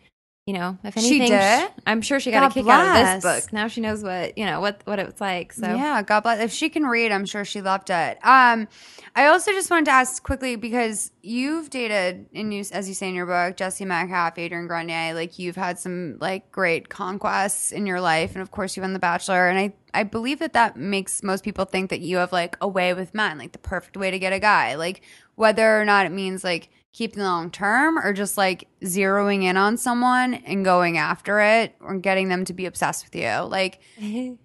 [0.46, 1.70] you know, if She anything, did?
[1.86, 3.50] I'm sure she got God a kick out of this book.
[3.50, 5.54] Now she knows what you know what what it's like.
[5.54, 6.38] So yeah, God bless.
[6.40, 8.18] If she can read, I'm sure she loved it.
[8.22, 8.68] Um,
[9.16, 13.08] I also just wanted to ask quickly because you've dated, and you, as you say
[13.08, 15.14] in your book, Jesse Metcalfe, Adrian Grenier.
[15.14, 18.92] Like you've had some like great conquests in your life, and of course you won
[18.92, 19.48] The Bachelor.
[19.48, 22.68] And I, I believe that that makes most people think that you have like a
[22.68, 24.74] way with men, like the perfect way to get a guy.
[24.74, 25.00] Like
[25.36, 29.56] whether or not it means like keeping the long term or just like zeroing in
[29.58, 33.28] on someone and going after it or getting them to be obsessed with you.
[33.48, 33.80] Like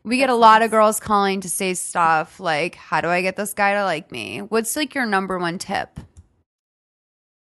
[0.03, 3.35] we get a lot of girls calling to say stuff like, How do I get
[3.37, 4.39] this guy to like me?
[4.39, 5.99] What's like your number one tip?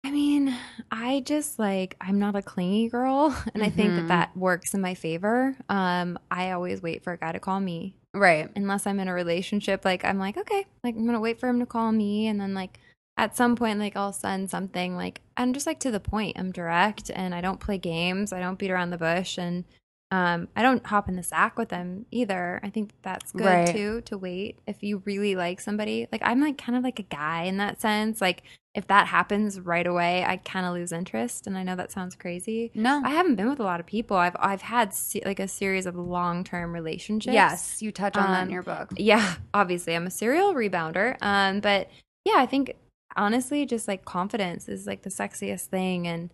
[0.03, 0.57] I mean,
[0.91, 4.09] I just like I'm not a clingy girl, and I think that Mhm.
[4.09, 5.55] that works in my favor.
[5.69, 8.51] Um, I always wait for a guy to call me, Right.
[8.57, 9.85] unless I'm in a relationship.
[9.85, 12.55] Like I'm like, okay, like I'm gonna wait for him to call me, and then
[12.55, 12.81] like
[13.21, 16.39] at some point, like I'll send something like I'm just like to the point.
[16.39, 18.33] I'm direct, and I don't play games.
[18.33, 19.65] I don't beat around the bush, and
[20.13, 22.61] um, I don't hop in the sack with them either.
[22.65, 23.67] I think that's good Right.
[23.77, 26.09] too to wait if you really like somebody.
[26.11, 28.21] Like I'm like kind of like a guy in that sense.
[28.21, 28.43] Like
[28.75, 31.47] if that happens right away, I kind of lose interest.
[31.47, 32.71] And I know that sounds crazy.
[32.75, 33.03] No.
[33.05, 34.17] I haven't been with a lot of people.
[34.17, 37.35] I've I've had se- like a series of long term relationships.
[37.35, 38.91] Yes, you touch on that in Um, your book.
[38.97, 41.17] Yeah, obviously I'm a serial rebounder.
[41.21, 41.89] Um, but
[42.25, 42.75] yeah, I think
[43.17, 46.07] honestly, just like confidence is like the sexiest thing.
[46.07, 46.31] And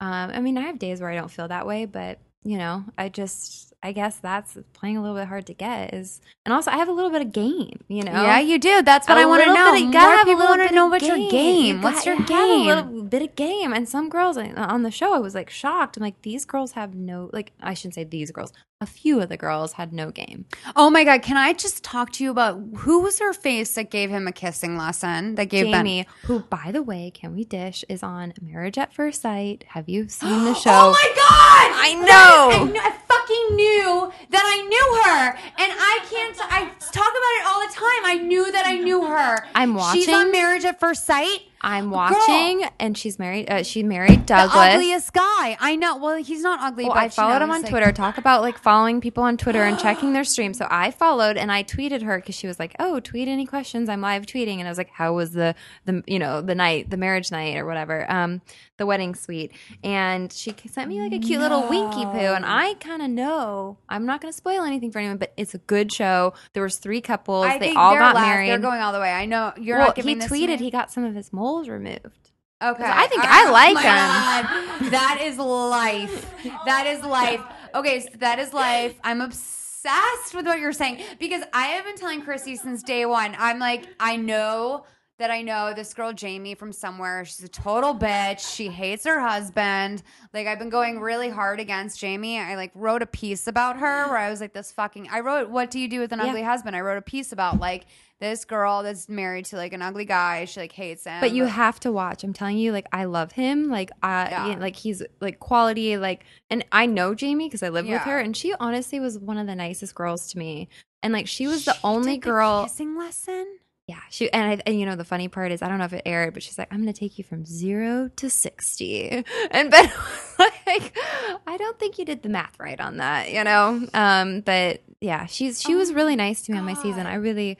[0.00, 2.84] um, I mean, I have days where I don't feel that way, but you know,
[2.96, 6.70] I just I guess that's playing a little bit hard to get is, and also
[6.70, 7.80] I have a little bit of game.
[7.88, 8.82] You know, Yeah, you do.
[8.82, 9.72] That's what A I want to know.
[9.72, 11.30] bit of- you gotta have a people little want bit to know of what's your
[11.30, 11.76] game.
[11.76, 12.60] You What's got- your you have game?
[12.60, 13.72] a little bit of game.
[13.72, 15.96] And some girls uh, on the show, I was like shocked.
[15.96, 17.52] I'm like, these girls have no like.
[17.60, 18.52] I shouldn't say these girls.
[18.82, 20.44] A few of the girls had no game.
[20.76, 23.90] Oh my god, can I just talk to you about who was her face that
[23.90, 25.36] gave him a kissing lesson?
[25.36, 28.92] That gave Ben- Jamie, who by the way, can we dish is on Marriage at
[28.92, 29.64] First Sight.
[29.68, 30.68] Have you seen the show?
[30.72, 31.72] Oh my god!
[31.74, 32.50] I know.
[32.66, 35.28] is- I, kn- I fucking knew that I knew her,
[35.64, 36.36] and I can't.
[36.42, 38.04] I talk about it all the time.
[38.04, 39.38] I knew that I knew her.
[39.54, 40.02] I'm watching.
[40.02, 41.40] She's on Marriage at First Sight.
[41.66, 41.92] I'm Girl.
[41.94, 43.50] watching, and she's married.
[43.50, 45.56] Uh, she married Douglas, The ugliest guy.
[45.60, 45.96] I know.
[45.96, 46.84] Well, he's not ugly.
[46.84, 47.90] Well, but I followed him on like- Twitter.
[47.92, 50.54] Talk about like following people on Twitter and checking their stream.
[50.54, 53.88] So I followed and I tweeted her because she was like, "Oh, tweet any questions.
[53.88, 55.54] I'm live tweeting." And I was like, "How was the
[55.86, 58.42] the you know the night, the marriage night or whatever, um,
[58.76, 59.50] the wedding suite?"
[59.82, 62.34] And she sent me like a cute little winky poo.
[62.34, 65.54] And I kind of know I'm not going to spoil anything for anyone, but it's
[65.54, 66.32] a good show.
[66.52, 67.46] There was three couples.
[67.46, 68.50] I they all got last- married.
[68.50, 69.10] They're going all the way.
[69.10, 71.32] I know you're well, not giving he tweeted he got some of his
[71.64, 72.30] removed.
[72.62, 72.84] Okay.
[72.84, 73.74] I think All I right.
[73.74, 73.94] like Oh him.
[73.96, 74.90] God.
[74.90, 76.34] That is life.
[76.64, 77.40] That is life.
[77.74, 78.94] Okay, so that is life.
[79.04, 83.34] I'm obsessed with what you're saying because I have been telling Chrissy since day one.
[83.38, 84.84] I'm like, I know
[85.18, 87.24] that I know this girl Jamie from somewhere.
[87.24, 88.54] She's a total bitch.
[88.54, 90.02] She hates her husband.
[90.34, 92.38] Like I've been going really hard against Jamie.
[92.38, 95.48] I like wrote a piece about her where I was like this fucking I wrote
[95.48, 96.26] what do you do with an Yeah.
[96.26, 96.76] ugly husband?
[96.76, 97.86] I wrote a piece about like
[98.18, 100.44] this girl that's married to like an ugly guy.
[100.46, 101.20] She like hates him.
[101.20, 102.22] But you have to watch.
[102.24, 103.68] I'm telling you, like I love him.
[103.70, 104.46] Like I, Yeah.
[104.48, 105.96] yeah, like he's like quality.
[105.96, 109.36] Like, and I know Jamie because I live with her, and she honestly was one
[109.38, 110.68] of the nicest girls to me.
[111.02, 112.62] And like she was the only did the girl.
[112.64, 113.58] kissing lesson.
[113.88, 115.92] Yeah, she and I, and you know the funny part is I don't know if
[115.92, 119.08] it aired, but she's like, I'm gonna take you from zero to sixty,
[119.52, 120.98] and Ben was like,
[121.46, 123.86] I don't think you did the math right on that, you know.
[123.94, 127.06] Um, but yeah, she's she was really nice to me on my season.
[127.06, 127.58] I really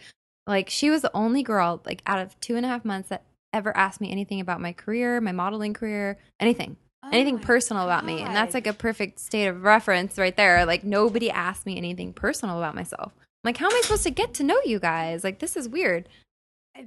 [0.49, 3.23] like she was the only girl like out of two and a half months that
[3.53, 6.77] ever asked me anything about my career, my modeling career, anything.
[7.13, 8.21] Anything Oh my personal about me.
[8.21, 10.67] And that's like a perfect state of reference right there.
[10.67, 13.13] Like nobody asked me anything personal about myself.
[13.47, 15.23] Like, how am I supposed to get to know you guys?
[15.23, 16.09] Like this is weird.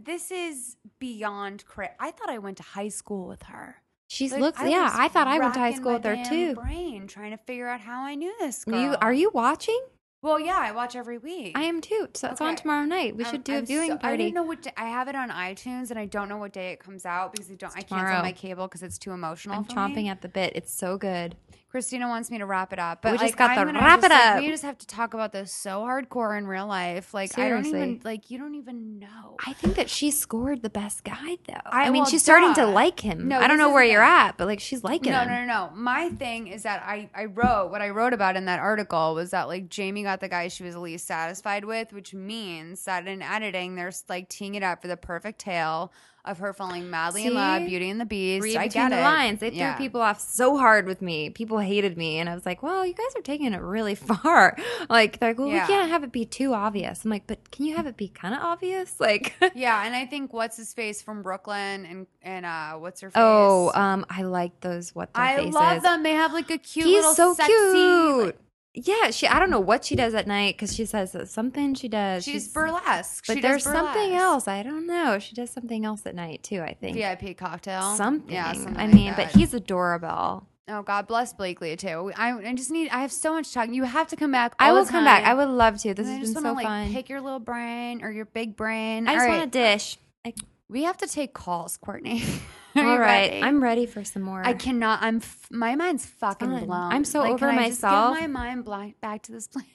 [0.04, 3.78] This is beyond cra I thought I went to high school with her.
[4.10, 6.56] She's Like, looks I yeah, I thought I went to high school with her too.
[6.56, 8.78] Brain trying to figure out how I knew this girl.
[8.78, 9.82] you are you watching?
[10.22, 11.54] Well, yeah, I watch every week.
[11.58, 12.10] I am too.
[12.14, 13.16] So it's on tomorrow night.
[13.16, 15.08] We I'm- should do I'm a viewing so- I don't know what day, I have
[15.08, 17.74] it on iTunes, and I don't know what day it comes out because I don't.
[17.74, 18.10] I tomorrow.
[18.10, 19.56] cancel my cable because it's too emotional.
[19.56, 20.10] I'm chomping me.
[20.10, 20.58] at the bit.
[20.58, 21.38] It's so good.
[21.70, 23.86] Christina wants me to wrap it up, but We just like, got I'm the gonna
[23.86, 24.40] wrap just, it like, up.
[24.42, 27.14] we just have to talk about this so hardcore in real life.
[27.14, 28.02] Like I don't even Seriously.
[28.04, 29.38] like you don't even know.
[29.46, 31.54] I think that she scored the best guy though.
[31.68, 33.28] I- I, mean, well, she's starting to like him.
[33.28, 35.28] No, I don't know where you're at, but like she's liking No, him.
[35.30, 35.70] no, no, no.
[35.76, 39.30] My thing is that I, I wrote what I wrote about in that article was
[39.32, 43.22] that like Jamie got the guy she was least satisfied with, which means that in
[43.22, 45.92] editing they're like teeing it up for the perfect tale
[46.26, 47.68] of her falling madly in love, See?
[47.70, 48.44] Beauty and the Beast.
[48.44, 49.04] Read I between get the it.
[49.04, 49.40] lines.
[49.40, 49.76] They Yeah.
[49.76, 51.30] threw people off so hard with me.
[51.30, 54.58] People hated me, and I was like, "Well, you guys are taking it really far."
[54.90, 55.66] Like they're like, "Well, Yeah.
[55.66, 58.08] we can't have it be too obvious." I'm like, "But can you have it be
[58.10, 62.46] kind of obvious?" Like, Yeah, and I think what's his face from Brooklyn and and
[62.46, 63.22] uh what's her face?
[63.24, 65.56] oh, um, I like those what their I faces.
[65.56, 66.04] love them.
[66.04, 67.54] They have like a cute He's little so sexy.
[67.54, 68.26] cute.
[68.26, 68.40] like-
[68.74, 69.28] yeah, she.
[69.28, 72.24] I don't know what she does at night because she says that something she does.
[72.24, 73.26] she's burlesque.
[73.28, 74.48] But she there's does something else.
[74.48, 75.20] I don't know.
[75.20, 76.62] She does something else at night too.
[76.62, 77.96] I think VIP cocktail.
[77.96, 78.32] something.
[78.32, 79.32] Yeah, something I like mean, that.
[79.34, 80.46] but he's adorable.
[80.72, 82.12] Oh God bless Blakely too.
[82.16, 82.90] I, I just need.
[82.90, 83.74] I have so much talking.
[83.74, 84.54] You have to come back.
[84.60, 85.24] I will come back.
[85.24, 85.94] I would love to.
[85.96, 86.92] This And has been wanna, so like, fun.
[86.94, 89.08] Pick your little brain or your big brain.
[89.08, 89.98] I just All want a dish.
[90.24, 90.34] I,
[90.70, 92.24] We have to take calls, Courtney.
[92.76, 93.42] Are all right, ready?
[93.44, 94.46] I'm ready for some more.
[94.46, 95.02] I cannot.
[95.02, 95.18] I'm.
[95.18, 96.66] F- my mind's fucking fun.
[96.66, 96.92] blown.
[96.94, 98.18] I'm so Like, over can I just myself.
[98.18, 99.70] Get my mind bla- back to this planet.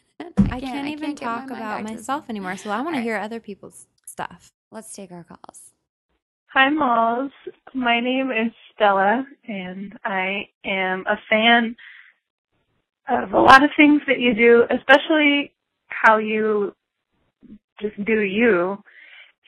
[0.51, 2.57] I can't, even get my talk mind about back this- myself anymore.
[2.57, 4.53] So I want to hear other people's stuff.
[4.71, 5.73] Let's take our calls.
[6.53, 7.33] Hi, Malls.
[7.75, 11.75] My name is Stella, and I am a fan
[13.09, 15.53] of a lot of things that you do, especially
[15.89, 16.75] how you
[17.81, 18.79] just do you.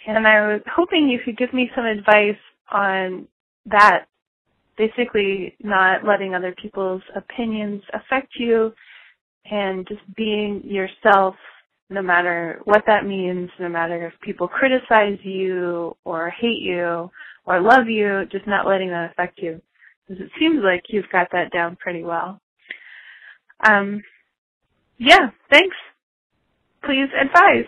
[0.08, 2.36] And I was hoping you could give me some advice
[2.72, 3.28] on
[3.70, 4.06] that,
[4.78, 8.72] basically not letting other people's opinions affect you
[9.50, 11.34] and just being yourself
[11.88, 17.10] no matter what that means, no matter if people criticize you or hate you
[17.44, 19.60] or love you, just not letting that affect you.
[20.06, 22.40] Because it seems like you've got that down pretty well.
[23.68, 24.02] Um,
[24.98, 25.76] yeah, thanks.
[26.84, 27.66] Please advise.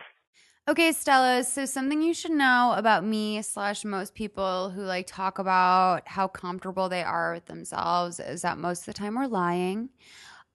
[0.69, 1.45] Okay, Stella.
[1.45, 6.29] So something you should know about me slash most people who like talk about how
[6.29, 9.89] comfortable they are with themselves is that most of the time we're lying.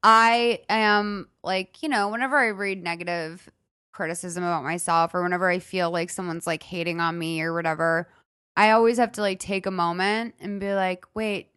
[0.03, 3.49] I am like, you know, whenever I read negative
[3.91, 8.07] criticism about myself or whenever I feel like someone's like hating on me or whatever,
[8.55, 11.52] I always have to like take a moment and be like, wait,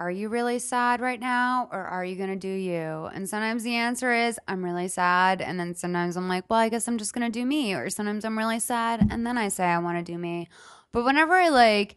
[0.00, 3.10] are you really sad right now or are you going to do you?
[3.12, 5.42] And sometimes the answer is I'm really sad.
[5.42, 7.74] And then sometimes I'm like, well, I guess I'm just going to do me.
[7.74, 9.06] Or sometimes I'm really sad.
[9.10, 10.48] And then I say I want to do me.
[10.90, 11.96] But whenever I like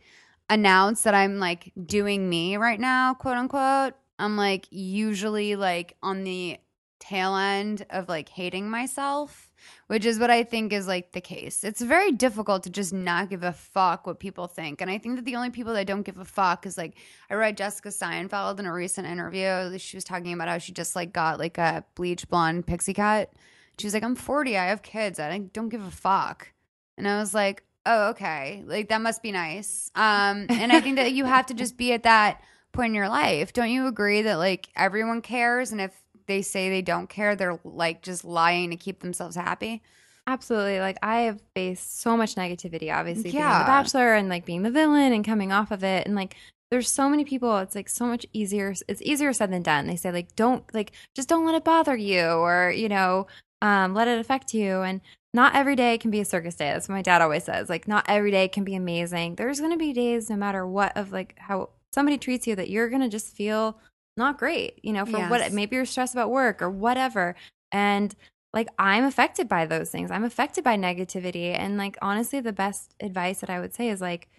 [0.50, 6.26] announce that I'm like doing me right now, quote unquote, I'm like usually like on
[6.26, 6.58] the
[7.00, 9.50] tail end of like hating myself,
[9.88, 11.64] which is what I think is like the case.
[11.64, 14.82] It's very difficult to just not give a fuck what people think.
[14.82, 16.96] And I think that the only people that don't give a fuck is like
[17.30, 19.78] I read Jessica Seinfeld in a recent interview.
[19.78, 23.32] She was talking about how she just like got like a bleach blonde pixie cut.
[23.80, 26.52] She was like, I'm 40, I have kids, I don't give a fuck.
[26.98, 28.64] And I was like, oh, okay.
[28.66, 29.92] Like that must be nice.
[29.96, 33.10] Um, and I think that you have to just be at that point in your
[33.10, 33.54] life.
[33.54, 37.60] Don't you agree that like everyone cares and if they say they don't care, they're
[37.64, 39.82] like just lying to keep themselves happy?
[40.26, 40.80] Absolutely.
[40.80, 43.60] Like I have faced so much negativity, obviously being Yeah.
[43.60, 46.06] the bachelor and like being the villain and coming off of it.
[46.08, 46.36] And like
[46.72, 49.86] there's so many people, it's like so much easier it's easier said than done.
[49.88, 53.28] They say like don't like just don't let it bother you or, you know,
[53.62, 54.82] um, let it affect you.
[54.82, 55.02] And
[55.34, 56.72] not every day can be a circus day.
[56.72, 57.68] That's what my dad always says.
[57.70, 59.36] Like not every day can be amazing.
[59.36, 62.90] There's gonna be days no matter what of like how somebody treats you that you're
[62.90, 63.78] gonna just feel
[64.18, 65.30] not great, you know, for Yes.
[65.30, 67.36] what maybe you're stressed about work or whatever.
[67.72, 68.16] And
[68.54, 70.12] like I'm affected by those things.
[70.12, 71.58] I'm affected by negativity.
[71.58, 74.30] And like honestly, the best advice that I would say is like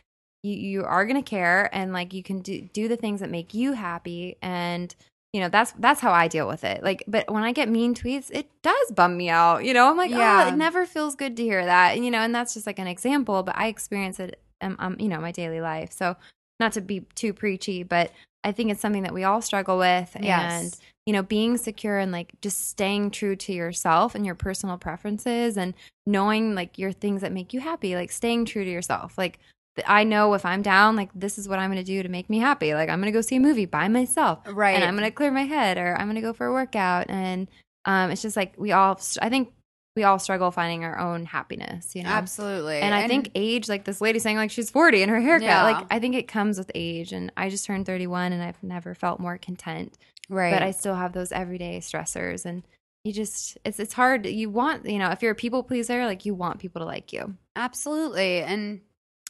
[0.42, 3.54] you you are gonna care and like you can do do the things that make
[3.54, 4.94] you happy and
[5.32, 6.84] you know that's that's how I deal with it.
[6.84, 9.64] Like, but when I get mean tweets, it does bum me out.
[9.64, 10.44] You know, I'm like, Yeah.
[10.44, 11.96] oh, it never feels good to hear that.
[11.96, 13.42] And, you know, and that's just like an example.
[13.42, 15.90] But I experience it, um, um, you know, my daily life.
[15.92, 16.14] So
[16.60, 18.12] not to be too preachy, but
[18.44, 20.16] I think it's something that we all struggle with.
[20.20, 20.62] Yes.
[20.62, 20.76] And
[21.06, 25.56] you know, being secure and like just staying true to yourself and your personal preferences
[25.56, 25.74] and
[26.06, 29.18] knowing like your things that make you happy, like staying true to yourself.
[29.18, 29.38] Like
[29.86, 32.30] I know if I'm down, like this is what I'm going to do to make
[32.30, 32.74] me happy.
[32.74, 34.40] Like I'm going to go see a movie by myself.
[34.50, 34.74] Right.
[34.74, 37.06] And I'm going to clear my head or I'm going to go for a workout.
[37.10, 37.48] And
[37.84, 39.52] um, it's just like we all, I think
[39.96, 42.08] we all struggle finding our own happiness, you know?
[42.10, 42.80] Absolutely.
[42.80, 45.62] And I think age, like this lady saying like she's 40 and her haircut, Yeah.
[45.62, 47.12] like I think it comes with age.
[47.12, 49.96] And I just turned 31 and I've never felt more content
[50.28, 50.52] right.
[50.52, 52.62] but I still have those everyday stressors and
[53.04, 56.24] you just it's it's hard you want you know if you're a people pleaser like
[56.24, 58.40] you want people to like you Absolutely.
[58.42, 58.80] And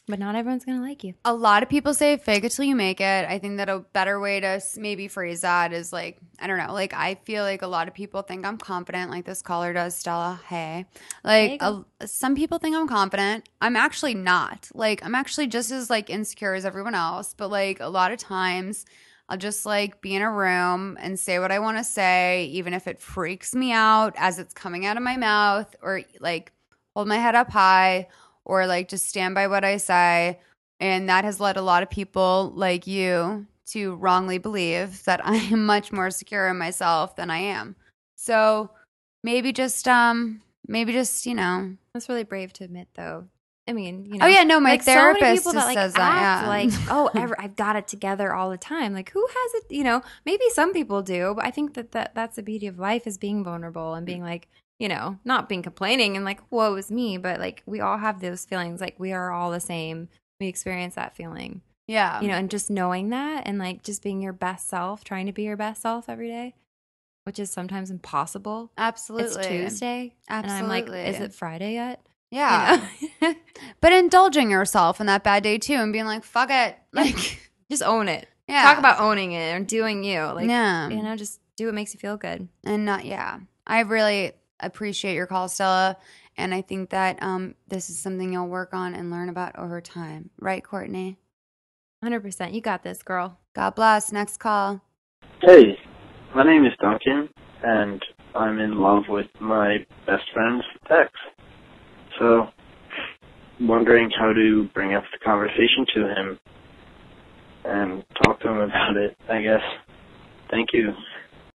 [0.07, 2.75] but not everyone's gonna like you a lot of people say fake it till you
[2.75, 3.25] make it.
[3.27, 6.73] I think that a better way to maybe phrase that is like, I don't know,
[6.73, 9.95] like I feel like a lot of people think I'm confident, like this caller does,
[9.95, 10.39] Stella.
[10.47, 10.85] Hey.
[11.23, 13.49] Like a, some people think I'm confident.
[13.61, 14.69] I'm actually not.
[14.73, 18.19] Like I'm actually just as like insecure as everyone else, but like a lot of
[18.19, 18.85] times
[19.27, 22.73] I'll just like be in a room and say what I want to say, even
[22.73, 26.51] if it freaks me out as it's coming out of my mouth, or like
[26.95, 28.07] hold my head up high,
[28.45, 30.39] or like just stand by what I say.
[30.79, 35.35] And that has led a lot of people like you to wrongly believe that I
[35.35, 37.75] am much more secure in myself than I am.
[38.15, 38.69] So
[39.23, 43.25] maybe just, um, maybe just, you know, that's really brave to admit though
[43.67, 45.93] I mean you know oh yeah, no, my like so therapist people that like says
[45.93, 46.43] that.
[46.43, 46.47] Yeah.
[46.47, 49.83] like oh ever I've got it together all the time like who has it you
[49.83, 53.07] know maybe some people do but I think that, that that's the beauty of life
[53.07, 54.47] is being vulnerable and being like
[54.79, 58.19] you know not being complaining and like woe is me but like we all have
[58.19, 60.09] those feelings like we are all the same
[60.39, 64.19] we experience that feeling yeah, you know, and just knowing that and like just being
[64.19, 66.55] your best self, trying to be your best self every day,
[67.25, 68.71] which is sometimes impossible.
[68.75, 69.27] absolutely.
[69.27, 70.15] It's Tuesday.
[70.27, 70.63] Absolutely.
[70.63, 72.01] And I'm like, is it Friday yet?
[72.31, 72.87] You Yeah.
[73.21, 73.35] know?
[73.81, 76.75] But indulging yourself in that bad day too and being like, fuck it.
[76.91, 77.15] Like,
[77.69, 78.27] just own it.
[78.47, 78.63] yeah.
[78.63, 80.21] Talk about owning it and doing you.
[80.23, 80.89] Like, yeah.
[80.89, 82.47] you know, just do what makes you feel good.
[82.63, 85.97] and not yeah i really appreciate your call stella
[86.37, 89.81] and i think that um this is something you'll work on and learn about over
[89.81, 91.17] time right courtney
[92.03, 92.53] 100%.
[92.53, 93.39] You got this, girl.
[93.55, 94.81] god bless next call
[95.41, 95.77] Hey,
[96.33, 97.29] my name is Duncan,
[97.63, 98.03] and
[98.35, 99.77] I'm in love with my
[100.07, 101.11] best friend's ex.
[102.19, 102.47] So,
[103.59, 106.39] wondering how to bring up the conversation to him
[107.65, 109.61] and talk to him about it, I guess.
[110.49, 110.93] Thank you.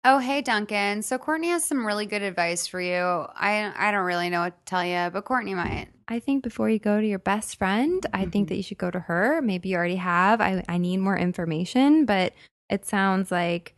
[0.08, 1.02] Oh, hey, Duncan.
[1.02, 2.94] So Courtney has some really good advice for you.
[2.94, 5.88] I I don't really know what to tell you, but Courtney might.
[6.06, 8.44] I think before you go to your best friend, I think mm-hmm.
[8.44, 9.42] that you should go to her.
[9.42, 10.40] Maybe you already have.
[10.40, 12.34] I, I need more information, but
[12.70, 13.74] it sounds like,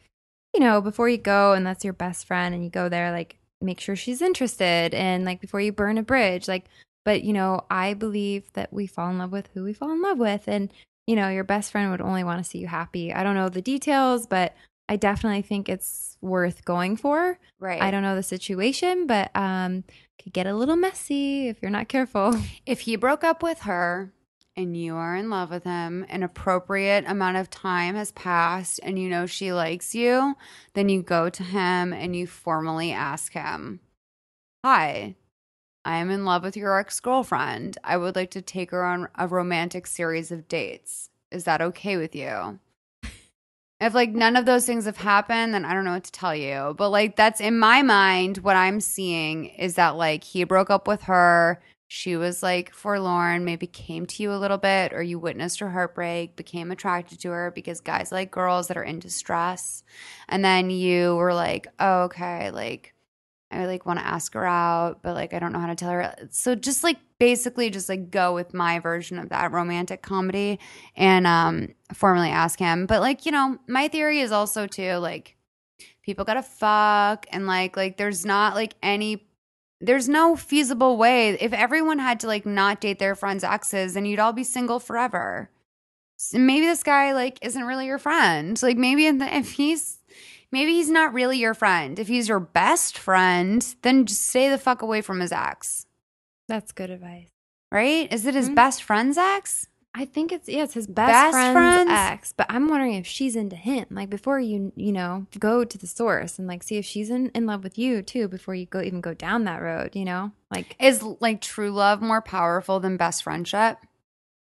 [0.52, 3.38] you know, before you go and that's your best friend and you go there, like
[3.62, 6.66] make sure she's interested and like before you burn a bridge, like,
[7.06, 10.02] but you know, I believe that we fall in love with who we fall in
[10.02, 10.46] love with.
[10.46, 10.70] And,
[11.06, 13.14] you know, your best friend would only want to see you happy.
[13.14, 14.54] I don't know the details, but
[14.88, 17.38] I definitely think it's worth going for.
[17.58, 17.82] Right.
[17.82, 19.84] I don't know the situation, but um
[20.22, 22.34] could get a little messy if you're not careful.
[22.66, 24.12] If he broke up with her
[24.56, 28.98] and you are in love with him, an appropriate amount of time has passed and
[28.98, 30.34] you know she likes you,
[30.74, 33.80] then you go to him and you formally ask him,
[34.64, 35.14] Hi,
[35.84, 37.78] I am in love with your ex girlfriend.
[37.84, 41.08] I would like to take her on a romantic series of dates.
[41.30, 42.58] Is that okay with you?
[43.80, 46.34] If like none of those things have happened, then I don't know what to tell
[46.34, 46.74] you.
[46.76, 50.88] But like that's in my mind, what I'm seeing is that like he broke up
[50.88, 51.62] with her.
[51.86, 55.70] She was like forlorn, maybe came to you a little bit, or you witnessed her
[55.70, 59.84] heartbreak, became attracted to her because guys like girls that are in distress.
[60.28, 62.94] And then you were like, oh, okay, like
[63.50, 65.90] I like want to ask her out, but like I don't know how to tell
[65.90, 66.14] her.
[66.30, 70.58] So just like basically just like go with my version of that romantic comedy
[70.96, 72.86] and um formally ask him.
[72.86, 75.36] But like, you know, my theory is also too like
[76.02, 79.26] people gotta fuck and like like there's not like any
[79.80, 84.04] there's no feasible way if everyone had to like not date their friends' exes, then
[84.04, 85.50] you'd all be single forever.
[86.16, 88.60] So maybe this guy like isn't really your friend.
[88.62, 89.98] Like maybe the, if he's
[90.50, 91.98] maybe he's not really your friend.
[91.98, 95.86] If he's your best friend, then just stay the fuck away from his ex.
[96.48, 97.28] That's good advice.
[97.70, 98.10] Right?
[98.12, 98.54] Is it his Mhm.
[98.54, 99.66] best friend's ex?
[99.94, 101.90] I think it's yeah, it's his best, Best friend's friends?
[101.90, 102.32] ex.
[102.36, 103.86] But I'm wondering if she's into him.
[103.90, 107.30] Like before you you know go to the source and like see if she's in,
[107.34, 109.96] in love with you too before you go even go down that road.
[109.96, 113.78] You know, like Is like true love more powerful than best friendship?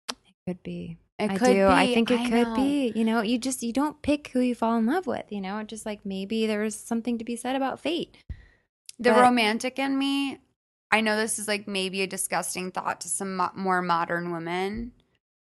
[0.09, 0.15] it
[0.47, 0.97] could be.
[1.19, 1.67] It I could do.
[1.67, 2.55] I think it I could know.
[2.55, 2.91] be.
[2.95, 5.25] You know, you just you don't pick who you fall in love with.
[5.31, 8.17] You know, just like maybe there's something to be said about fate.
[8.99, 10.39] The But- romantic in me,
[10.93, 14.91] I know this is like maybe a disgusting thought to some mo- more modern women,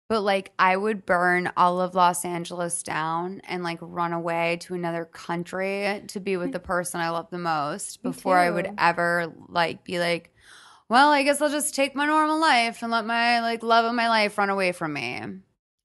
[0.09, 4.73] but like I would burn all of Los Angeles down and like run away to
[4.73, 6.53] another country to be with mm.
[6.53, 10.33] the person I love the most Me before I would ever like be like,
[10.89, 13.93] well, I guess I'll just take my normal life and let my like love of
[13.93, 15.21] my life run away from me.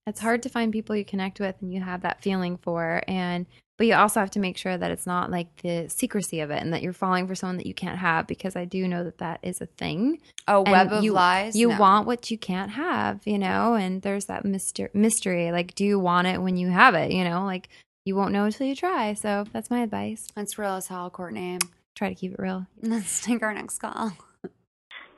[0.07, 3.45] It's hard to find people you connect with and you have that feeling for and
[3.81, 6.61] but you also have to make sure that it's not like the secrecy of it
[6.63, 9.17] and that you're falling for someone that you can't have because I do know that
[9.19, 10.21] that is a thing.
[10.47, 11.57] A And web of you, lies.
[11.57, 11.79] You No.
[11.81, 15.51] want what you can't have, you know, and there's that myster- mystery.
[15.51, 17.11] Like, do you want it when you have it?
[17.11, 17.71] You know, like
[18.05, 19.15] you won't know until you try.
[19.15, 20.29] So that's my advice.
[20.35, 21.57] That's real as hell, Courtney.
[21.95, 22.67] Try to keep it real.
[22.83, 24.13] Let's take our next call.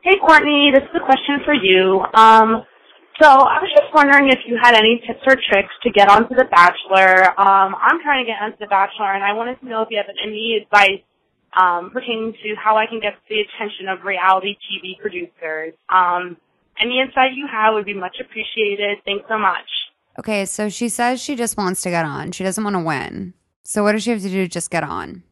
[0.03, 2.05] Hey, Courtney, this is a question for you.
[2.15, 2.63] Um,
[3.23, 6.35] so I was just wondering if you had any tips or tricks to get onto
[6.35, 7.31] The Bachelor.
[7.39, 9.97] Um, I'm trying to get onto The Bachelor, and I wanted to know if you
[9.97, 11.03] have any advice
[11.55, 15.75] um, pertaining to how I can get the attention of reality TV producers.
[15.89, 16.37] Um,
[16.81, 18.99] any insight you have would be much appreciated.
[19.05, 19.71] Thanks so much.
[20.19, 22.33] Okay, so she says she just wants to get on.
[22.33, 23.35] She doesn't want to win.
[23.63, 25.23] So what does she have to do to just get on?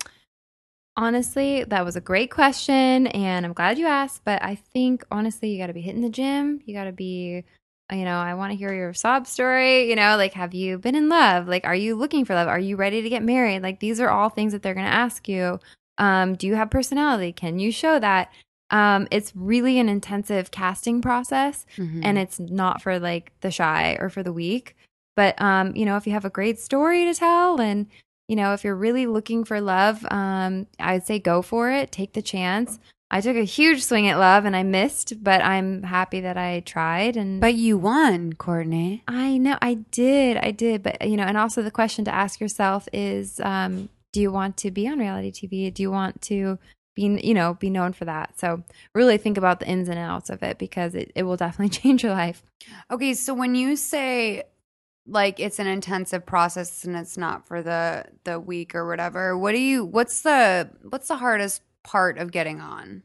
[0.97, 4.22] Honestly, that was a great question, and I'm glad you asked.
[4.24, 6.61] But I think honestly, you got to be hitting the gym.
[6.66, 7.45] You got to be,
[7.93, 9.88] you know, I want to hear your sob story.
[9.88, 11.49] You know, like have you been in love?
[11.49, 12.49] Like, are you looking for love?
[12.49, 13.62] Are you ready to get married?
[13.62, 15.59] Like, these are all things that they're going to ask you.
[15.99, 17.32] Um, do you have personality?
[17.32, 18.32] Can you show that?
[18.70, 22.01] Um, it's really an intensive casting process, Mm-hmm.
[22.05, 24.76] and it's not for like the shy or for the weak.
[25.16, 27.86] But um, you know, if you have a great story to tell and
[28.28, 31.91] you know, if you're really looking for love, um, I'd say go for it.
[31.91, 32.78] Take the chance.
[33.11, 36.61] I took a huge swing at love and I missed, but I'm happy that I
[36.61, 39.02] tried and But you won, Courtney.
[39.08, 40.36] I know I did.
[40.36, 44.20] I did, but you know, and also the question to ask yourself is um do
[44.20, 45.72] you want to be on reality TV?
[45.72, 46.58] Do you want to
[46.96, 48.38] be, you know, be known for that?
[48.38, 51.68] So, really think about the ins and outs of it because it, it will definitely
[51.80, 52.42] change your life.
[52.90, 54.44] Okay, so when you say
[55.06, 59.52] like it's an intensive process and it's not for the the week or whatever, what
[59.52, 63.03] do you what's the what's the hardest part of getting on?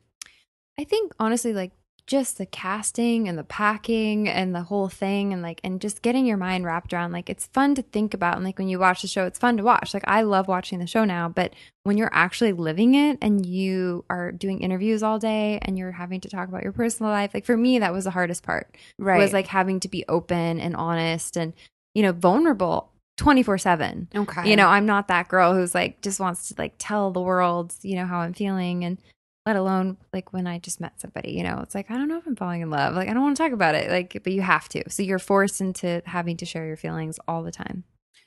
[0.77, 1.71] I think honestly, like
[2.07, 6.25] just the casting and the packing and the whole thing and like and just getting
[6.25, 9.01] your mind wrapped around like it's fun to think about and like when you watch
[9.01, 11.51] the show it's fun to watch like i love watching the show now but
[11.83, 16.21] when you're actually living it and you are doing interviews all day and you're having
[16.21, 19.17] to talk about your personal life like for me that was the hardest part Right.
[19.17, 21.53] was like having to be open and honest and
[21.95, 24.49] you know vulnerable 24 7 Okay.
[24.49, 27.73] you know i'm not that girl who's like just wants to like tell the world
[27.81, 28.97] you know how i'm feeling and
[29.45, 32.17] let alone like when i just met somebody you know it's like i don't know
[32.17, 32.93] if i'm falling in love.
[32.95, 34.89] Like i don't want to talk about it like but you have to.
[34.89, 37.83] So you're forced into having to share your feelings all the time.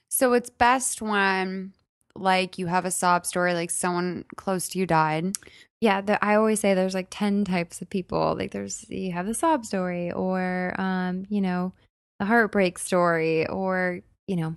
[0.08, 1.72] So it's best when
[2.14, 5.36] like you have a sob story, like someone close to you died.
[5.80, 8.34] yeah the, i always say there's like 10 types of people.
[8.38, 11.72] Like there's you have the sob story or um you know
[12.20, 14.56] the heartbreak story or you know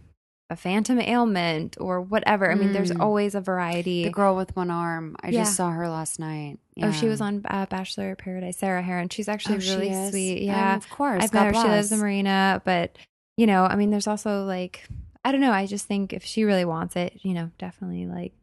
[0.52, 3.00] a phantom ailment or whatever i mean there's Mm.
[3.02, 5.16] always a variety The girl with one arm.
[5.24, 5.44] I Yeah.
[5.44, 6.60] just saw her last night.
[6.84, 8.58] Oh, she was on uh, Bachelor in Paradise.
[8.58, 9.08] Sarah Herron.
[9.10, 10.10] She's actually Oh, really is?
[10.10, 10.40] sweet.
[10.50, 11.24] Um, Yeah, of course.
[11.24, 11.62] I've God met her.
[11.62, 12.98] She lives in Marina, but
[13.38, 14.88] you know, I mean, there's also like,
[15.24, 15.52] I don't know.
[15.52, 18.34] I just think if she really wants it, you know, definitely like,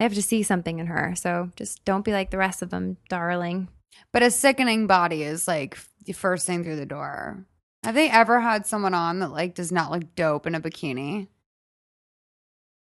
[0.00, 1.14] I have to see something in her.
[1.16, 3.68] So just don't be like the rest of them, darling.
[4.12, 7.46] But a sickening body is like the first thing through the door.
[7.84, 11.28] Have they ever had someone on that like does not look dope in a bikini?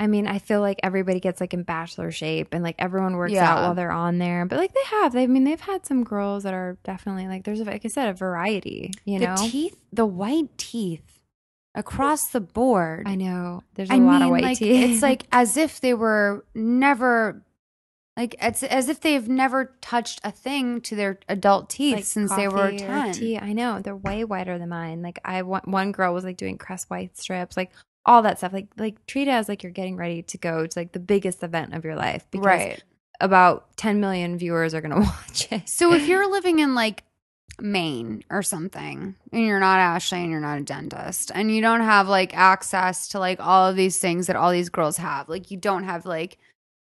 [0.02, 3.34] I mean, I feel like everybody gets like in bachelor shape and like everyone works
[3.34, 3.48] Yeah.
[3.50, 4.46] out while they're on there.
[4.48, 7.44] But like they have, they, I mean, they've had some girls that are definitely like,
[7.44, 9.36] there's, a, like I said, a variety, you the know?
[9.38, 11.20] teeth, the white teeth
[11.76, 13.04] across the board.
[13.08, 13.62] I know.
[13.76, 14.90] There's a I lot mean, of white like, teeth.
[14.90, 17.44] It's like as if they were never,
[18.18, 22.36] like it's as if they've never touched a thing to their adult teeth like since
[22.36, 23.14] they were ten.
[23.14, 23.38] tea.
[23.38, 25.04] I know they're way whiter than mine.
[25.04, 27.72] Like I one one girl was like doing crest white strips, like
[28.06, 28.54] all that stuff.
[28.54, 31.44] Like like treat it as like you're getting ready to go to like the biggest
[31.44, 32.84] event of your life because Right.
[33.20, 35.68] about 10 million viewers are gonna watch it.
[35.70, 37.04] So if you're living in like
[37.60, 41.82] Maine or something, and you're not Ashley and you're not a dentist, and you don't
[41.82, 45.52] have like access to like all of these things that all these girls have, like
[45.52, 46.38] you don't have like,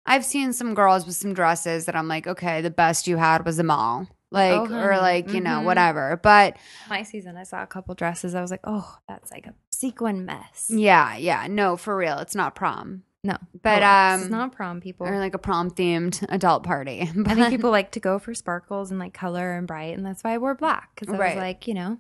[0.05, 3.47] I've seen some girls with some dresses that I'm like, okay, the best you had
[3.47, 5.65] was a mall, like or like you know Mhm.
[5.65, 6.21] whatever.
[6.23, 6.57] But
[6.91, 8.35] My season, I saw a couple dresses.
[8.35, 10.66] I was like, oh, that's like a sequin mess.
[10.70, 15.07] yeah, yeah, no, for real, it's not prom, No, but um, it's not prom people.
[15.07, 17.03] or like a prom themed adult party.
[17.26, 20.24] I think people like to go for sparkles and like color and bright, and that's
[20.24, 21.35] why I wore black because I Right.
[21.37, 21.99] was like, you know,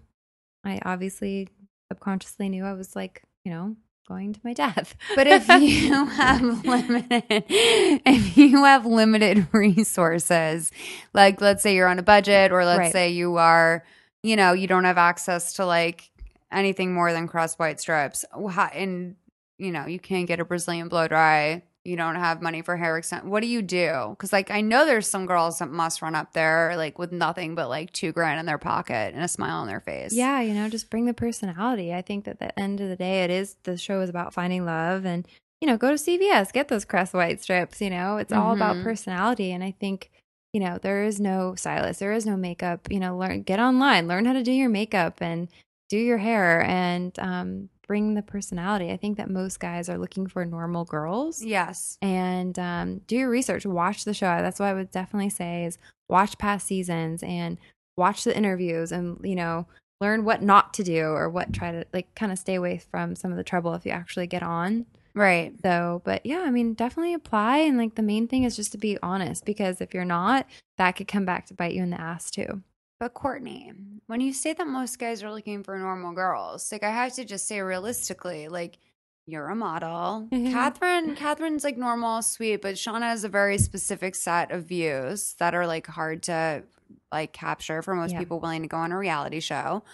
[0.64, 1.48] I obviously
[1.90, 3.76] subconsciously knew I was like, you know,
[4.08, 4.96] going to my death.
[5.14, 10.72] But if you have limited, if you have limited resources,
[11.14, 12.92] like let's say you're on a budget, or let's Right.
[12.92, 13.84] say you are,
[14.22, 16.10] you know, you don't have access to like
[16.52, 19.16] anything more than crest white strips, wha- and
[19.58, 21.62] you know you can't get a Brazilian blow dry.
[21.84, 23.24] You don't have money for hair extent.
[23.24, 24.08] What do you do?
[24.10, 27.54] Because like I know there's some girls that must run up there like with nothing
[27.54, 30.12] but like two grand in their pocket and a smile on their face.
[30.12, 31.94] Yeah, you know, just bring the personality.
[31.94, 34.34] I think that at the end of the day, it is the show is about
[34.34, 35.26] finding love and,
[35.62, 37.80] you know, go to CVS, get those crest white strips.
[37.80, 38.82] You know, it's all about Mhm.
[38.84, 39.52] personality.
[39.52, 40.10] And I think,
[40.52, 42.88] you know, there is no stylist, there is no makeup.
[42.90, 45.48] You know, learn, get online, learn how to do your makeup and
[45.88, 48.90] do your hair and um, bring the personality.
[48.90, 51.96] I think that most guys are looking for normal girls Yes.
[52.02, 55.78] and um, do your research watch the show that's what i would definitely say is
[56.08, 57.58] watch past seasons and
[57.96, 59.66] watch the interviews and you know
[60.00, 63.16] learn what not to do or what try to like kind of stay away from
[63.16, 65.52] some of the trouble if you actually get on Right.
[65.62, 68.78] so but yeah i mean definitely apply and like the main thing is just to
[68.78, 72.00] be honest because if you're not that could come back to bite you in the
[72.00, 72.62] ass too
[73.00, 73.72] But Courtney,
[74.08, 77.24] when you say that most guys are looking for normal girls, like I have to
[77.24, 78.78] just say realistically, like
[79.26, 80.26] you're a model.
[80.32, 80.50] Mhm.
[80.50, 85.54] Catherine, Catherine's like normal, sweet, but Shauna has a very specific set of views that
[85.54, 86.64] are like hard to
[87.12, 88.18] like capture for most Yeah.
[88.18, 89.84] people willing to go on a reality show.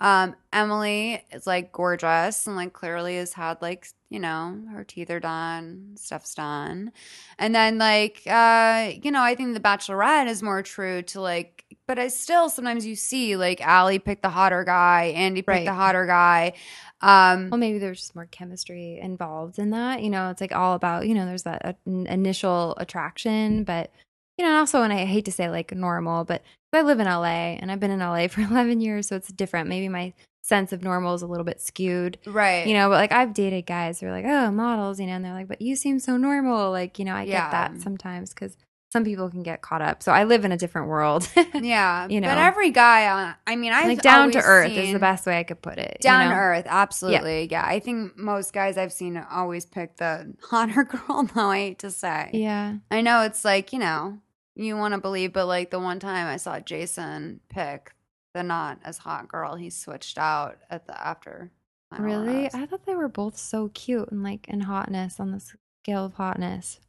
[0.00, 5.08] Um, Emily is like gorgeous and like clearly has had like, you know, her teeth
[5.10, 6.92] are done, stuff's done.
[7.38, 11.64] And then like uh, you know, I think the Bachelorette is more true to like
[11.86, 15.64] but I still sometimes you see like Ali picked the hotter guy, Andi picked Right.
[15.64, 16.54] the hotter guy.
[17.00, 20.74] Um well maybe there's just more chemistry involved in that you know it's like all
[20.74, 23.92] about you know there's that uh, initial attraction but
[24.38, 27.06] you know and also and i hate to say like normal but i live in
[27.06, 30.12] la and i've been in la for 11 years so it's different maybe my
[30.42, 32.66] sense of normal is a little bit skewed right.
[32.66, 35.24] you know but like i've dated guys who are like oh models you know and
[35.24, 37.44] they're like but you seem so normal like you know i Yeah.
[37.44, 38.56] get that sometimes because
[38.92, 42.06] some people can get caught up so i live in a different world yeah.
[42.08, 44.98] you know, But every guy uh, I mean I like down to earth is the
[45.00, 47.48] best way i could put it you Down to earth, absolutely.
[47.50, 47.64] Yeah.
[47.66, 51.90] I think most guys I've seen always pick the hotter girl, though I hate to
[51.90, 52.30] say.
[52.34, 54.18] yeah I know it's like, you know,
[54.56, 57.92] you want to believe, but like the one time I saw Jason pick
[58.34, 61.50] the not as hot girl he switched out at the after.
[61.98, 62.46] Really?
[62.52, 65.40] I thought they were both so cute and like in hotness on the
[65.82, 66.80] scale of hotness.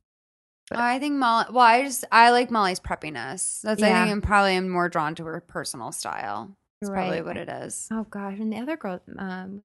[0.72, 1.46] Oh, I think Molly.
[1.52, 3.62] Well, I just I like Molly's preppiness.
[3.62, 6.56] That's I think I'm probably am more drawn to her personal style.
[6.82, 7.88] That's probably what it is.
[7.92, 9.62] Oh gosh, and the other girl, um,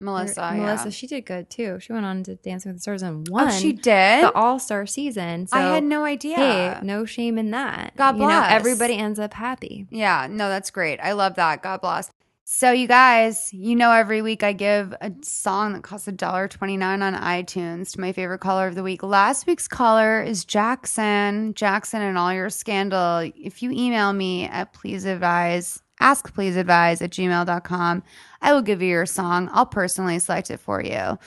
[0.00, 0.52] Melissa.
[0.54, 0.60] yeah.
[0.60, 1.78] Melissa, she did good too.
[1.80, 3.48] She went on to Dancing with the Stars and won.
[3.48, 4.24] Oh, she did.
[4.24, 5.46] the All Star season.
[5.46, 6.36] So I had no idea.
[6.36, 7.96] Hey, no shame in that.
[7.96, 8.20] God bless.
[8.20, 8.52] You know, bless.
[8.52, 9.86] everybody ends up happy.
[9.90, 11.00] Yeah, no, that's great.
[11.00, 11.62] I love that.
[11.62, 12.10] God bless.
[12.50, 17.14] So you guys, you know every week I give a song that costs $1.29 on
[17.14, 19.02] iTunes to my favorite caller of the week.
[19.02, 21.52] Last week's caller is Jackson.
[21.52, 23.30] Jackson and all your scandal.
[23.36, 28.02] If you email me at please advise, ask please advise at gmail.com,
[28.40, 29.48] I will give you your song.
[29.52, 31.18] I'll personally select it for you.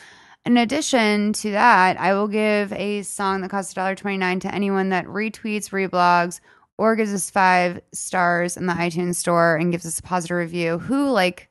[0.46, 5.06] In addition to that, I will give a song that costs $1.29 to anyone that
[5.06, 6.40] retweets, reblogs,
[6.78, 10.80] or gives us five stars in the iTunes store and gives us a positive review,
[10.80, 11.48] who like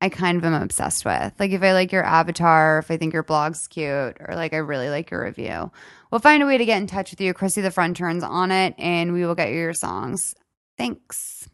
[0.00, 1.32] I kind of am obsessed with.
[1.40, 4.58] Like if I like your avatar, if I think your blog's cute, or like I
[4.58, 5.72] really like your review.
[6.12, 7.34] We'll find a way to get in touch with you.
[7.34, 10.36] Chrissy the Front turns on it and we will get you your songs.
[10.76, 11.48] Thanks.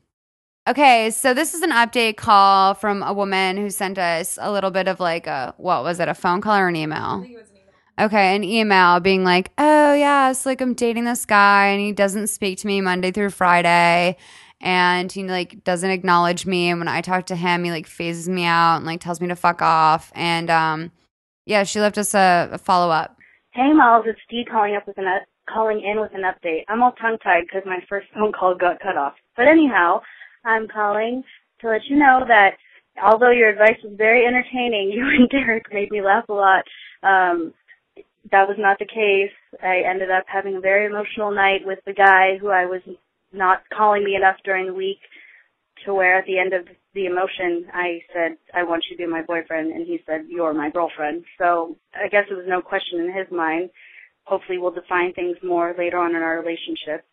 [0.67, 4.71] Okay, so this is an update call from a woman who sent us a little
[4.71, 7.27] bit of like a what was it, a phone call or an email?
[8.01, 11.93] Okay, an email being like, "Oh yeah, it's like I'm dating this guy and he
[11.93, 14.17] doesn't speak to me Monday through Friday."
[14.63, 18.27] And he like doesn't acknowledge me, and when I talk to him, he like phases
[18.27, 20.11] me out and like tells me to fuck off.
[20.15, 20.93] And um,
[21.45, 23.19] yeah, she left us a, a follow up.
[23.53, 26.65] Hey, Miles, it's Dee calling up with an up- calling in with an update.
[26.69, 29.13] I'm all tongue tied because my first phone call got cut off.
[29.37, 30.01] But anyhow,
[30.45, 31.23] I'm calling
[31.61, 32.57] to let you know that
[33.03, 36.65] although your advice was very entertaining, you and Derek made me laugh a lot.
[37.03, 37.55] Um,
[38.31, 39.35] that was not the case.
[39.63, 42.81] I ended up having a very emotional night with the guy who I was
[43.33, 44.99] not calling me enough during the week
[45.85, 49.11] to where at the end of the emotion I said, I want you to be
[49.11, 51.25] my boyfriend and he said, You're my girlfriend.
[51.39, 53.71] So I guess it was no question in his mind.
[54.25, 57.05] Hopefully we'll define things more later on in our relationship.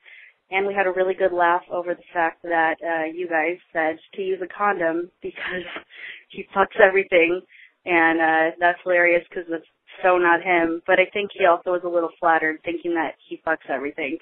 [0.52, 3.98] And we had a really good laugh over the fact that uh you guys said
[4.16, 5.66] to use a condom because
[6.30, 7.42] he fucks everything
[7.86, 9.66] and uh that's hilarious because it's
[10.04, 10.82] so not him.
[10.86, 14.18] But I think he also was a little flattered thinking that he fucks everything.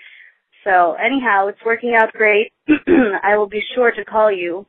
[0.64, 2.52] So anyhow, it's working out great.
[2.68, 4.66] I will be sure to call you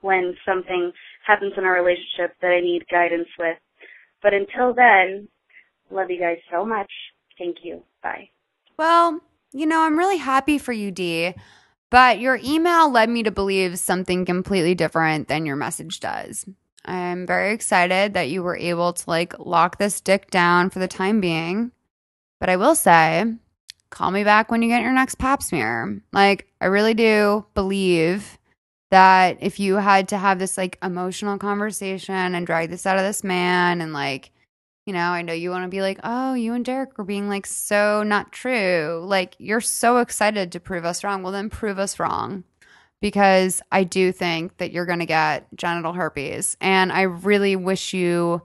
[0.00, 0.92] when something
[1.26, 3.56] happens in our relationship that I need guidance with.
[4.22, 5.28] But until then,
[5.90, 6.90] love you guys so much.
[7.38, 7.82] Thank you.
[8.02, 8.28] Bye.
[8.78, 9.20] Well,
[9.52, 11.34] you know, I'm really happy for you, D,
[11.90, 16.44] but your email led me to believe something completely different than your message does.
[16.84, 20.88] I'm very excited that you were able to like lock this dick down for the
[20.88, 21.72] time being.
[22.38, 23.24] But I will say,
[23.90, 26.00] call me back when you get your next pap smear.
[26.12, 28.38] Like, I really do believe
[28.90, 33.04] that if you had to have this like emotional conversation and drag this out of
[33.04, 34.30] this man and like
[34.86, 37.28] you know, I know you want to be like, oh, you and Derek were being
[37.28, 39.02] like so not true.
[39.04, 41.22] Like, you're so excited to prove us wrong.
[41.22, 42.44] Well, then prove us wrong
[43.00, 46.56] because I do think that you're going to get genital herpes.
[46.60, 48.42] And I really wish you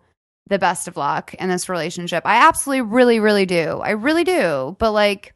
[0.47, 2.25] the best of luck in this relationship.
[2.25, 3.79] I absolutely, really, really do.
[3.79, 4.75] I really do.
[4.79, 5.35] But like,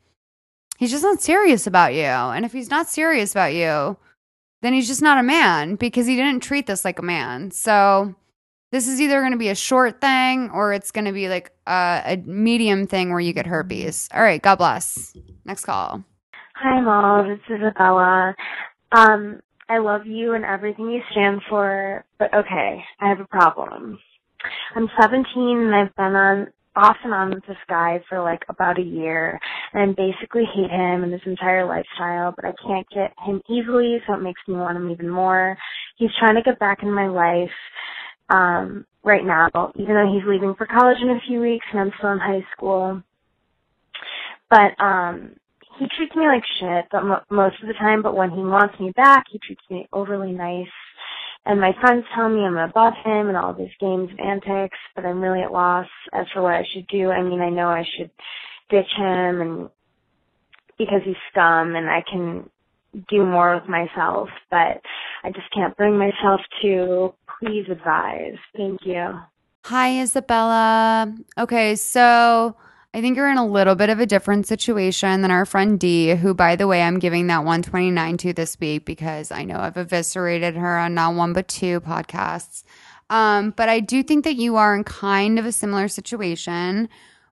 [0.77, 2.01] he's just not serious about you.
[2.01, 3.95] And if he's not serious about you,
[4.63, 7.51] then he's just not a man because he didn't treat this like a man.
[7.51, 8.15] So,
[8.71, 11.51] this is either going to be a short thing or it's going to be like
[11.67, 14.09] a, a medium thing where you get herpes.
[14.13, 15.15] All right, God bless.
[15.45, 16.03] Next call.
[16.55, 17.29] Hi, Mom.
[17.29, 18.35] It's Isabella.
[18.91, 23.99] Um, I love you and everything you stand for, but okay, I have a problem.
[24.75, 28.77] I'm 17 and I've been on off and on with this guy for like about
[28.77, 29.39] a year
[29.73, 34.01] and I basically hate him and his entire lifestyle, but I can't get him easily,
[34.05, 35.57] so it makes me want him even more.
[35.97, 37.49] He's trying to get back in my life
[38.29, 41.91] um right now, even though he's leaving for college in a few weeks and I'm
[41.97, 43.01] still in high school.
[44.49, 45.35] But um
[45.79, 48.79] he treats me like shit but mo- most of the time, but when he wants
[48.79, 50.67] me back, he treats me overly nice.
[51.45, 54.77] And my friends tell me I'm above him and all of his games and antics,
[54.95, 57.11] but I'm really at loss as for what I should do.
[57.11, 58.09] I mean, I know I should
[58.69, 59.69] ditch him and
[60.77, 62.49] because he's scum and I can
[63.09, 64.81] do more with myself, but
[65.23, 67.13] I just can't bring myself to.
[67.39, 68.37] Please advise.
[68.55, 69.19] Thank you.
[69.65, 71.13] Hi, Isabella.
[71.37, 72.55] Okay, so
[72.93, 76.15] I think you're in a little bit of a different situation than our friend Dee,
[76.15, 79.75] who, by the way, I'm giving that 129 to this week because I know I've
[79.75, 82.63] eviscerated her on not one but two podcasts.
[83.09, 86.87] Um, but I do think that you are in kind of a similar situation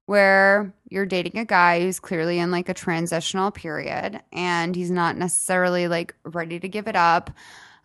[0.05, 5.17] where you're dating a guy who's clearly in like a transitional period and he's not
[5.17, 7.31] necessarily like ready to give it up.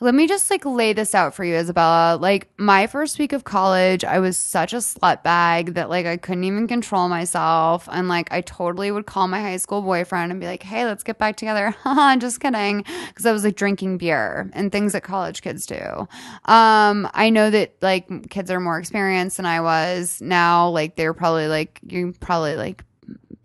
[0.01, 2.17] Let me just like lay this out for you, Isabella.
[2.21, 6.17] Like my first week of college, I was such a slut bag that like I
[6.17, 7.89] couldn't even control myself.
[7.91, 11.03] And like I totally would call my high school boyfriend and be like, hey, let's
[11.03, 11.75] get back together.
[12.21, 12.85] Just kidding.
[13.09, 16.07] Because I was like drinking beer and things that college kids do.
[16.45, 20.69] Um, I know that like kids are more experienced than I was now.
[20.69, 22.85] Like they're probably like, you probably like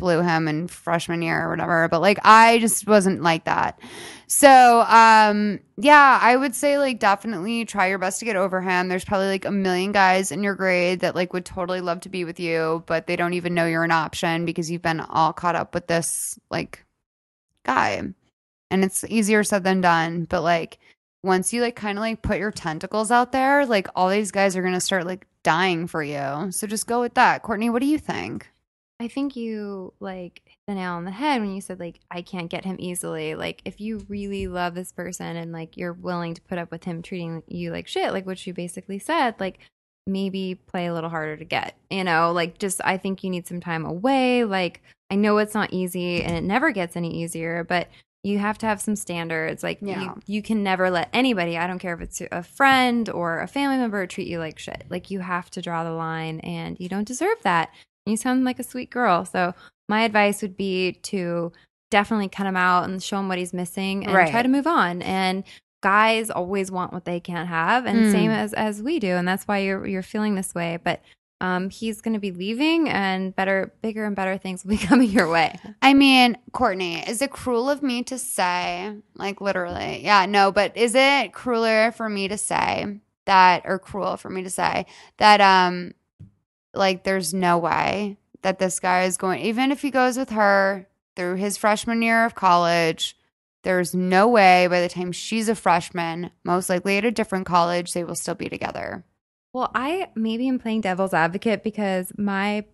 [0.03, 3.79] blew him in freshman year or whatever but like i just wasn't like that.
[4.27, 8.89] So um yeah i would say like definitely try your best to get over him.
[8.89, 12.09] There's probably like a million guys in your grade that like would totally love to
[12.09, 15.31] be with you but they don't even know you're an option because you've been all
[15.31, 16.83] caught up with this like
[17.65, 18.01] guy.
[18.69, 20.79] And it's easier said than done but like
[21.23, 24.57] once you like kind of like put your tentacles out there like all these guys
[24.57, 26.51] are gonna start like dying for you.
[26.51, 27.41] So just go with that.
[27.41, 28.49] Courtney what do you think
[29.03, 32.21] I think you like hit the nail on the head when you said like I
[32.21, 33.35] can't get him easily.
[33.35, 36.85] Like if you really love this person and like you're willing to put up with
[36.85, 39.59] him treating you like shit, like what you basically said, like
[40.07, 41.75] maybe play a little harder to get.
[41.89, 44.45] You know, like just I think you need some time away.
[44.45, 47.89] Like I know it's not easy and it never gets any easier, but
[48.23, 49.63] you have to have some standards.
[49.63, 50.01] Like Yeah.
[50.01, 53.47] you, you can never let anybody, I don't care if it's a friend or a
[53.49, 54.85] family member, treat you like shit.
[54.89, 57.69] Like you have to draw the line and you don't deserve that.
[58.05, 59.25] You sound like a sweet girl.
[59.25, 59.53] So
[59.87, 61.51] my advice would be to
[61.91, 64.31] definitely cut him out and show him what he's missing and Right.
[64.31, 65.01] try to move on.
[65.01, 65.43] And
[65.81, 68.11] guys always want what they can't have and Mm.
[68.11, 71.01] same as as we do and that's why you're you're feeling this way but
[71.41, 75.09] um he's going to be leaving and better bigger and better things will be coming
[75.09, 80.25] your way I mean, Courtney, is it cruel of me to say, like literally, yeah,
[80.25, 84.49] no, but is it crueler for me to say that, or cruel for me to
[84.49, 84.85] say
[85.17, 85.93] that, um,
[86.73, 90.87] like there's no way that this guy is going, even if he goes with her
[91.15, 93.17] through his freshman year of college,
[93.63, 97.93] there's no way by the time she's a freshman, most likely at a different college,
[97.93, 99.05] they will still be together.
[99.53, 102.65] well i maybe am playing devil's advocate because my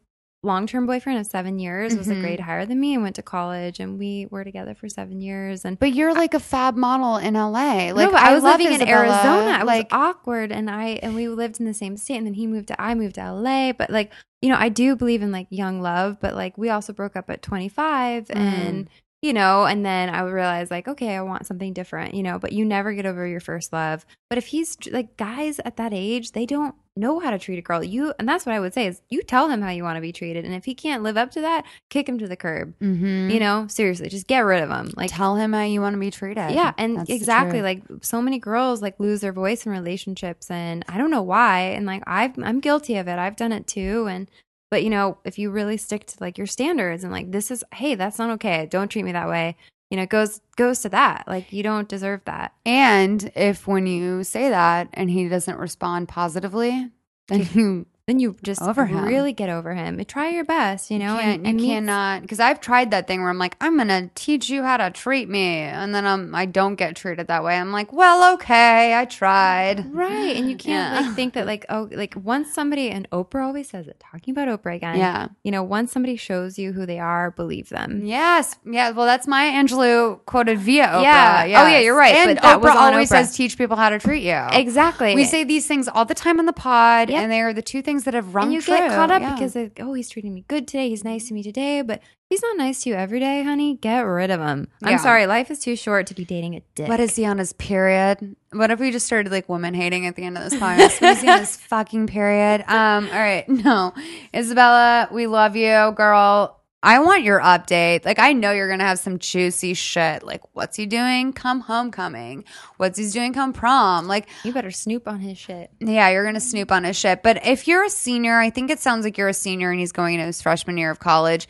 [0.42, 2.22] long-term boyfriend of seven years was a Mhm.
[2.22, 5.66] grade higher than me and went to college and we were together for seven years
[5.66, 7.92] and But you're like a fab model in LA.
[7.92, 9.60] Like no, but I was living in Arizona.
[9.60, 12.16] It Like, was awkward, and I and we lived in the same state.
[12.18, 13.74] And then he moved to I moved to LA.
[13.74, 14.12] But like
[14.42, 16.20] you know, I do believe in like young love.
[16.22, 18.36] But like we also broke up at twenty five, Mm.
[18.36, 18.90] and
[19.22, 22.14] you know, and then I would realize like okay, I want something different.
[22.14, 24.06] You know, but you never get over your first love.
[24.30, 27.62] But if he's like guys at that age, they don't know how to treat a
[27.62, 27.84] girl.
[27.84, 30.02] You and that's what I would say is you tell him how you want to
[30.02, 32.74] be treated, and if he can't live up to that, kick him to the curb.
[32.80, 33.32] Mhm.
[33.32, 34.92] You know, seriously, just get rid of him.
[34.96, 36.52] Like tell him how you want to be treated.
[36.52, 40.84] yeah, and That's exactly like so many girls like lose their voice in relationships, and
[40.88, 41.62] I don't know why.
[41.62, 43.18] And like I've I'm guilty of it.
[43.18, 44.08] I've done it too.
[44.10, 44.30] And
[44.72, 47.64] but you know, if you really stick to like your standards and like this is
[47.74, 48.68] hey, that's not okay.
[48.70, 49.56] Don't treat me that way.
[49.90, 51.24] You know, goes goes to that.
[51.28, 52.54] Like you don't deserve that.
[52.66, 56.90] And if when you say that and he doesn't respond positively,
[57.28, 59.06] then you Then you just Over him.
[59.06, 60.04] really get over him.
[60.06, 60.90] Try your best.
[60.90, 63.38] You know, can't, and, you and meet- cannot because I've tried that thing where I'm
[63.38, 66.96] like, I'm gonna teach you how to treat me, and then I'm I don't get
[66.96, 67.56] treated that way.
[67.56, 69.94] I'm like, well, okay, I tried.
[69.94, 70.36] Right.
[70.36, 71.02] And you can't Yeah.
[71.08, 74.48] like think that like, oh, like once somebody and Oprah always says it, talking about
[74.48, 74.98] Oprah again.
[74.98, 75.28] Yeah.
[75.44, 78.02] You know, once somebody shows you who they are, believe them.
[78.04, 78.90] Yes, yeah.
[78.90, 81.04] Well, that's my Angelou quoted via Oprah.
[81.04, 81.44] Yeah.
[81.64, 83.26] Oh, yeah, you're right, And Oprah always Oprah.
[83.26, 85.14] says, "Teach people how to treat you." Exactly.
[85.14, 87.22] We say these things all the time on the pod, Yep.
[87.22, 88.78] and they are the two things that have rung and you true.
[88.78, 89.34] get caught up Yeah.
[89.34, 90.90] because like, oh, he's treating me good today.
[90.90, 93.76] He's nice to me today, but he's not nice to you every day, honey.
[93.76, 94.68] Get rid of him.
[94.82, 94.90] Yeah.
[94.90, 96.88] I'm sorry, life is too short to be dating a dick.
[96.90, 98.36] What is he on his period?
[98.52, 101.02] What if we just started like woman hating at the end of this podcast?
[101.02, 102.64] What is he on his fucking period?
[102.68, 103.46] Um, all right.
[103.50, 103.94] No.
[104.36, 106.59] Isabella, we love you, girl.
[106.82, 108.06] I want your update.
[108.06, 110.24] Like, I know you're gonna have some juicy shit.
[110.24, 112.46] Like, what's he doing come homecoming?
[112.78, 114.08] What's he doing come prom?
[114.08, 115.72] Like, You better snoop on his shit.
[115.80, 117.22] yeah, you're gonna snoop on his shit.
[117.22, 119.92] But if you're a senior, I think it sounds like you're a senior and he's
[119.92, 121.48] going into his freshman year of college.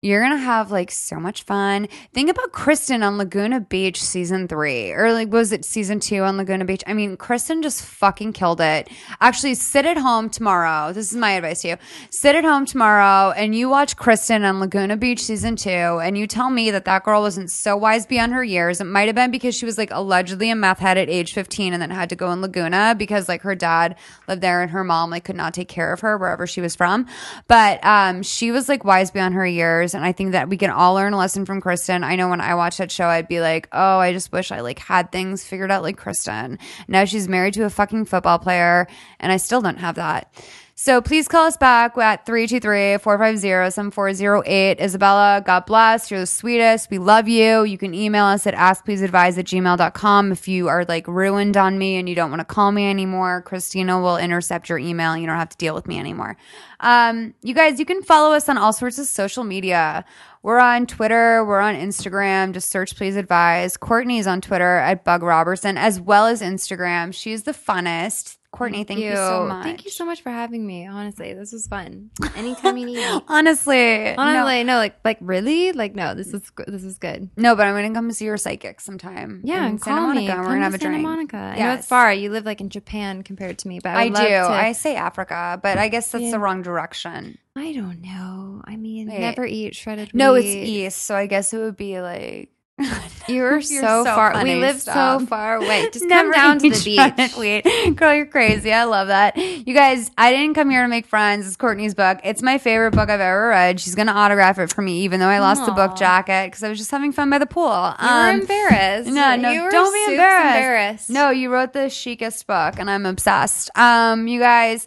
[0.00, 1.88] You're gonna have like so much fun.
[2.14, 6.36] Think about Kristen on Laguna Beach season three, or like was it season two on
[6.36, 6.84] Laguna Beach?
[6.86, 8.88] I mean, Kristen just fucking killed it.
[9.20, 10.92] Actually, sit at home tomorrow.
[10.92, 11.76] This is my advice to you.
[12.10, 16.28] Sit at home tomorrow and you watch Kristen on Laguna Beach season two, and you
[16.28, 18.80] tell me that that girl wasn't so wise beyond her years.
[18.80, 21.72] It might have been because she was like allegedly a meth head at age 15
[21.72, 23.96] and then had to go in Laguna because like her dad
[24.28, 26.76] lived there and her mom like could not take care of her wherever she was
[26.76, 27.08] from.
[27.48, 30.70] But um, she was like wise beyond her years, and I think that we can
[30.70, 32.04] all learn a lesson from Kristen.
[32.04, 34.60] I know when I watched that show, I'd be like, oh, I just wish I
[34.60, 36.58] like had things figured out like Kristen.
[36.86, 38.86] Now she's married to a fucking football player,
[39.20, 40.32] and I still don't have that.
[40.80, 44.80] So please call us back at 323-450-7408.
[44.80, 46.08] Isabella, God bless.
[46.08, 46.88] You're the sweetest.
[46.88, 47.64] We love you.
[47.64, 51.96] You can email us at askpleaseadvise at gmail.com if you are like ruined on me
[51.96, 53.42] and you don't want to call me anymore.
[53.42, 55.16] Christina will intercept your email.
[55.16, 56.36] You don't have to deal with me anymore.
[56.78, 60.04] Um, you guys, you can follow us on all sorts of social media.
[60.44, 62.52] We're on Twitter, we're on Instagram.
[62.52, 63.76] Just search Please Advise.
[63.76, 67.12] Courtney's on Twitter at Bug Robertson as well as Instagram.
[67.12, 68.37] She's the funnest.
[68.50, 69.14] Courtney, thank, you.
[69.14, 69.62] so much.
[69.62, 70.86] Thank you so much for having me.
[70.86, 72.10] Honestly, this was fun.
[72.34, 72.98] Anytime you need.
[73.28, 74.76] Honestly, Honestly, no.
[74.78, 76.14] like like really, like no.
[76.14, 77.28] This is this is good.
[77.36, 79.42] No, but I'm gonna come see your psychic sometime.
[79.44, 80.06] Yeah, in Santa me.
[80.06, 80.32] Monica.
[80.32, 81.02] Come We're gonna to have a Santa drink.
[81.06, 81.36] Monica.
[81.36, 82.12] I know it's far.
[82.12, 84.14] You live like in Japan compared to me, but I, I, do.
[84.14, 86.30] to- I say Africa, but I guess that's Yeah.
[86.30, 87.36] the wrong direction.
[87.54, 88.62] I don't know.
[88.64, 89.20] I mean, Wait.
[89.20, 90.12] never eat shredded.
[90.14, 92.50] No, it's east, so I guess it would be like.
[93.28, 94.32] You're, You're so, so far.
[94.32, 95.20] funny, we live stop.
[95.20, 95.88] so far away.
[95.92, 97.36] Just come down to the beach.
[97.36, 97.96] wheat.
[97.96, 98.72] Girl, you're crazy.
[98.72, 99.36] I love that.
[99.36, 101.46] You guys, I didn't come here to make friends.
[101.46, 102.20] It's Courtney's book.
[102.24, 103.80] It's my favorite book I've ever read.
[103.80, 106.68] She's gonna autograph it for me, even though I lost the book jacket because I
[106.70, 107.66] was just having fun by the pool.
[108.00, 109.10] You Um, were embarrassed.
[109.10, 110.56] No, no, You don't be embarrassed.
[110.56, 111.10] embarrassed.
[111.10, 113.70] No, you wrote the chicest book, and I'm obsessed.
[113.76, 114.86] Um, you guys.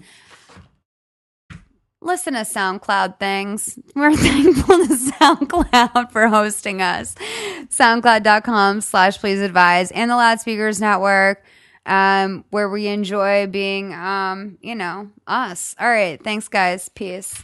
[2.04, 3.78] Listen to SoundCloud things.
[3.96, 7.16] We're thankful to SoundCloud for hosting us.
[7.70, 11.44] SoundCloud.com slash please advise and the Loudspeakers Network,
[11.86, 15.76] um, where we enjoy being, um, you know, us.
[15.80, 16.22] All right.
[16.24, 16.90] Thanks, guys.
[16.90, 17.44] Peace.